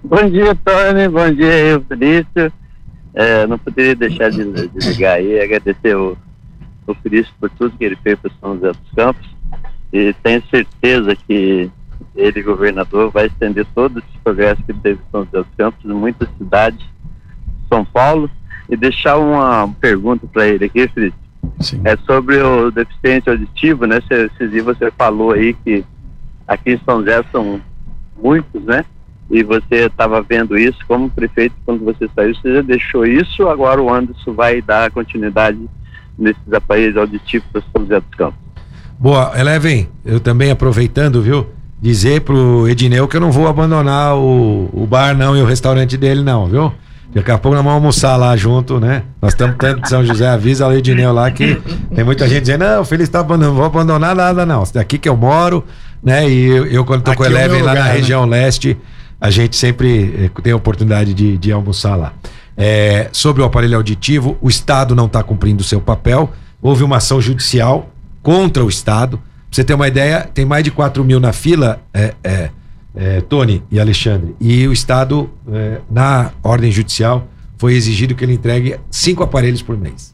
[0.03, 1.09] Bom dia, Tony.
[1.09, 2.62] Bom dia, Felício.
[3.15, 6.17] É, não poderia deixar de, de ligar aí, agradecer o,
[6.87, 9.29] o Cristo por tudo que ele fez para São José dos Campos
[9.93, 11.71] e tenho certeza que
[12.17, 15.95] ele, governador, vai estender todo esse progresso que teve em São José dos Campos em
[15.95, 18.31] muitas cidades de São Paulo
[18.69, 21.17] e deixar uma pergunta para ele aqui, Felipe.
[21.85, 23.99] É sobre o deficiente auditivo, né?
[24.51, 25.85] Dias você falou aí que
[26.47, 27.61] aqui em São José são
[28.17, 28.85] muitos, né?
[29.31, 33.81] E você estava vendo isso como prefeito quando você saiu, você já deixou isso, agora
[33.81, 35.59] o Anderson vai dar continuidade
[36.19, 38.41] nesses aparelhos auditivos para São José dos Campos.
[38.99, 41.47] Boa, Eleven, eu também aproveitando, viu,
[41.81, 45.97] dizer pro Edneu que eu não vou abandonar o, o bar não e o restaurante
[45.97, 46.73] dele não, viu?
[47.15, 49.03] Daqui a pouco nós vamos almoçar lá junto, né?
[49.21, 51.61] Nós estamos tanto de São José, avisa o Edneu lá que
[51.95, 54.97] tem muita gente dizendo, não, o Feliz está abandonando, não vou abandonar nada não, daqui
[54.97, 55.65] que eu moro,
[56.03, 56.29] né?
[56.29, 57.97] E eu, eu quando tô Aqui com o é Eleven é lá lugar, na né?
[57.97, 58.79] região leste,
[59.23, 62.13] a gente sempre eh, tem a oportunidade de, de almoçar lá.
[62.57, 66.33] É, sobre o aparelho auditivo, o Estado não está cumprindo o seu papel.
[66.61, 67.89] Houve uma ação judicial
[68.21, 69.19] contra o Estado.
[69.19, 72.51] Pra você ter uma ideia, tem mais de 4 mil na fila, é, é,
[72.97, 74.35] é, Tony e Alexandre.
[74.41, 79.79] E o Estado, é, na ordem judicial, foi exigido que ele entregue cinco aparelhos por
[79.79, 80.13] mês.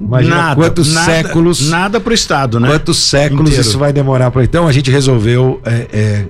[0.00, 1.68] Imagina nada, quantos nada, séculos.
[1.68, 2.68] Nada para o Estado, né?
[2.70, 3.68] Quantos séculos Inteiro.
[3.68, 4.42] isso vai demorar para.
[4.42, 6.26] Então a gente resolveu é,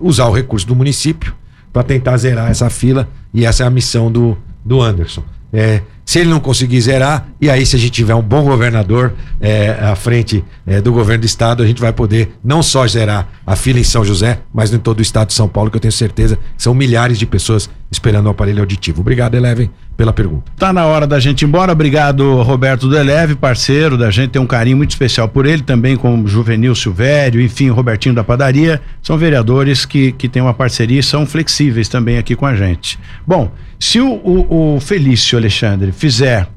[0.00, 1.34] usar o recurso do município
[1.76, 5.22] para tentar zerar essa fila e essa é a missão do, do Anderson.
[5.56, 9.14] É, se ele não conseguir zerar, e aí se a gente tiver um bom governador
[9.40, 13.26] é, à frente é, do governo do estado, a gente vai poder não só zerar
[13.46, 15.80] a fila em São José, mas em todo o estado de São Paulo, que eu
[15.80, 19.00] tenho certeza são milhares de pessoas esperando o aparelho auditivo.
[19.00, 20.52] Obrigado, Eleven, pela pergunta.
[20.58, 21.72] Tá na hora da gente ir embora.
[21.72, 25.96] Obrigado, Roberto do Eleve, parceiro da gente, tem um carinho muito especial por ele, também
[25.96, 28.82] com Juvenil Silvério, enfim, o Robertinho da Padaria.
[29.02, 32.98] São vereadores que, que têm uma parceria e são flexíveis também aqui com a gente.
[33.26, 36.48] Bom, se o, o, o Felício Alexandre fizer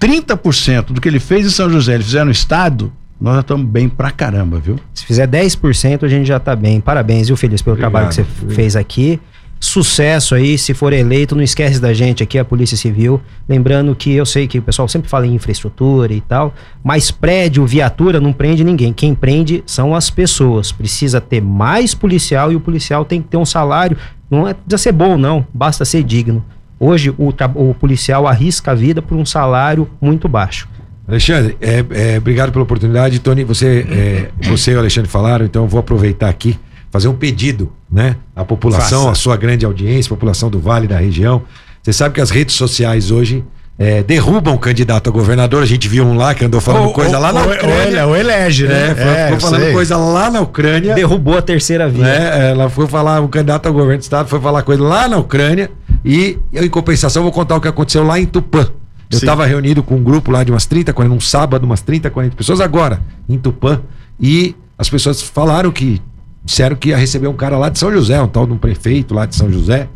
[0.00, 3.66] 30% do que ele fez em São José, ele fizer no estado, nós já estamos
[3.66, 4.76] bem pra caramba, viu?
[4.94, 6.80] Se fizer 10%, a gente já tá bem.
[6.80, 8.54] Parabéns, viu, Feliz, pelo obrigado, trabalho que você obrigado.
[8.54, 9.20] fez aqui.
[9.62, 13.20] Sucesso aí, se for eleito, não esquece da gente aqui, a Polícia Civil.
[13.46, 17.66] Lembrando que eu sei que o pessoal sempre fala em infraestrutura e tal, mas prédio,
[17.66, 18.90] viatura não prende ninguém.
[18.90, 20.72] Quem prende são as pessoas.
[20.72, 23.98] Precisa ter mais policial e o policial tem que ter um salário.
[24.30, 26.42] Não é, precisa ser bom, não, basta ser digno.
[26.78, 30.66] Hoje o, o policial arrisca a vida por um salário muito baixo.
[31.06, 33.18] Alexandre, é, é, obrigado pela oportunidade.
[33.18, 36.58] Tony, você, é, você e o Alexandre falaram, então eu vou aproveitar aqui
[36.90, 38.16] fazer um pedido, né?
[38.36, 39.10] À população, Faça.
[39.12, 41.42] à sua grande audiência, população do Vale da região.
[41.82, 43.44] Você sabe que as redes sociais hoje
[43.78, 45.62] é, derrubam o candidato a governador.
[45.62, 47.66] A gente viu um lá que andou falando Ou- coisa ou- lá na Ucrânia.
[47.74, 48.90] ou ele- ou elege, né?
[48.90, 49.72] É, foi- ficou falando sei.
[49.72, 50.94] coisa lá na Ucrânia.
[50.94, 52.04] Derrubou a terceira via.
[52.04, 52.50] né?
[52.50, 55.70] Ela foi falar, o candidato ao governo do estado foi falar coisa lá na Ucrânia
[56.04, 58.68] e eu, em compensação, vou contar o que aconteceu lá em Tupã.
[59.10, 62.10] Eu estava reunido com um grupo lá de umas 30, 40, num sábado, umas 30,
[62.10, 63.80] 40 pessoas agora, em Tupã,
[64.20, 66.00] e as pessoas falaram que,
[66.44, 69.14] disseram que ia receber um cara lá de São José, um tal de um prefeito
[69.14, 69.88] lá de São José,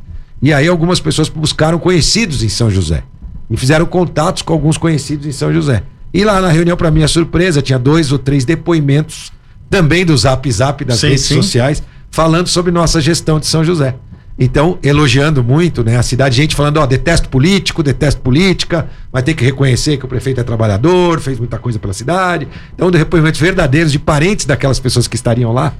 [0.42, 3.02] e aí algumas pessoas buscaram conhecidos em São José,
[3.50, 5.82] e fizeram contatos com alguns conhecidos em São José.
[6.12, 9.32] E lá na reunião, para minha surpresa, tinha dois ou três depoimentos
[9.68, 11.34] também do Zap Zap das Sim, redes sim.
[11.34, 13.96] sociais, falando sobre nossa gestão de São José.
[14.38, 19.34] Então, elogiando muito né, a cidade, gente falando, ó, detesto político, detesto política, mas tem
[19.34, 22.48] que reconhecer que o prefeito é trabalhador, fez muita coisa pela cidade.
[22.74, 25.72] Então, depoimentos verdadeiros de parentes daquelas pessoas que estariam lá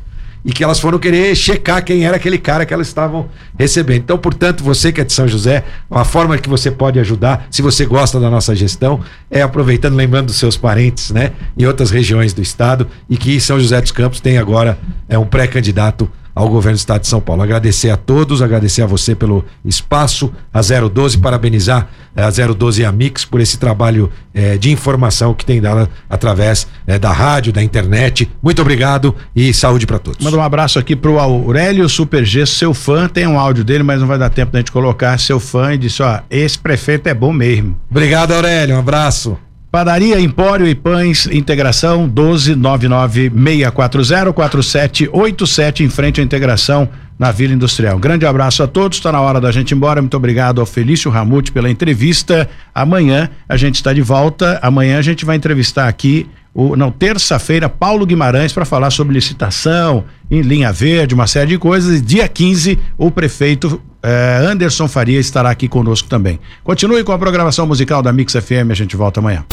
[0.45, 3.29] e que elas foram querer checar quem era aquele cara que elas estavam
[3.59, 4.03] recebendo.
[4.03, 7.63] Então, portanto, você que é de São José, uma forma que você pode ajudar, se
[7.63, 12.33] você gosta da nossa gestão, é aproveitando, lembrando dos seus parentes, né, em outras regiões
[12.33, 14.79] do estado e que São José dos Campos tem agora
[15.09, 17.43] é um pré-candidato ao governo do estado de São Paulo.
[17.43, 22.85] Agradecer a todos, agradecer a você pelo espaço, a 012, parabenizar eh, a 012 e
[22.85, 27.53] a Mix por esse trabalho eh, de informação que tem dado através eh, da rádio,
[27.53, 28.31] da internet.
[28.43, 30.25] Muito obrigado e saúde para todos.
[30.25, 34.01] Manda um abraço aqui pro Aurélio Super G, seu fã, tem um áudio dele, mas
[34.01, 37.15] não vai dar tempo da gente colocar, seu fã, e disse, ó, esse prefeito é
[37.15, 37.77] bom mesmo.
[37.91, 38.77] Obrigado, Aurélio.
[38.77, 39.39] Um abraço.
[39.75, 47.55] Padaria Empório e Pães Integração 12 99 640 4787 em frente à integração na Vila
[47.55, 47.99] Industrial.
[47.99, 50.01] Grande abraço a todos, está na hora da gente ir embora.
[50.01, 52.49] Muito obrigado ao Felício Ramute pela entrevista.
[52.73, 54.61] Amanhã a gente está de volta.
[54.63, 60.05] Amanhã a gente vai entrevistar aqui o não terça-feira Paulo Guimarães para falar sobre licitação
[60.39, 61.99] em linha verde, uma série de coisas.
[61.99, 66.39] E dia 15 o prefeito eh, Anderson Faria estará aqui conosco também.
[66.63, 69.45] Continue com a programação musical da Mix FM, a gente volta amanhã.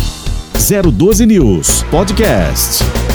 [0.54, 3.11] 012 News Podcast.